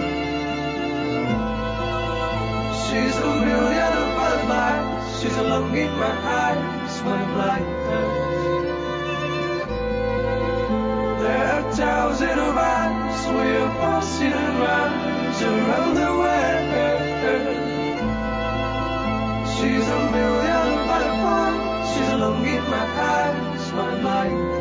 She's 2.93 3.17
a 3.17 3.25
million 3.25 3.93
of 4.01 4.07
butterflies, 4.15 5.19
she's 5.19 5.35
a 5.35 5.41
longing 5.41 5.87
in 5.87 5.97
my 5.97 6.13
eyes, 6.45 7.01
my 7.01 7.25
blind 7.33 7.65
eyes. 7.65 8.23
There 11.21 11.47
are 11.53 11.65
thousands 11.73 12.39
of 12.39 12.55
us, 12.55 13.27
we 13.33 13.45
are 13.61 13.73
passing 13.81 14.33
in 14.43 14.51
grass 14.57 15.41
around 15.41 15.93
the 15.95 16.09
world. 16.21 16.33
She's 19.55 19.87
a 19.87 19.99
million 20.11 20.69
butterflies. 20.87 21.95
She's 21.95 22.09
a 22.09 22.17
longing 22.17 22.55
in 22.55 22.69
my 22.69 22.85
eyes, 23.09 23.71
my 23.71 24.01
blind 24.01 24.37
eyes. 24.37 24.52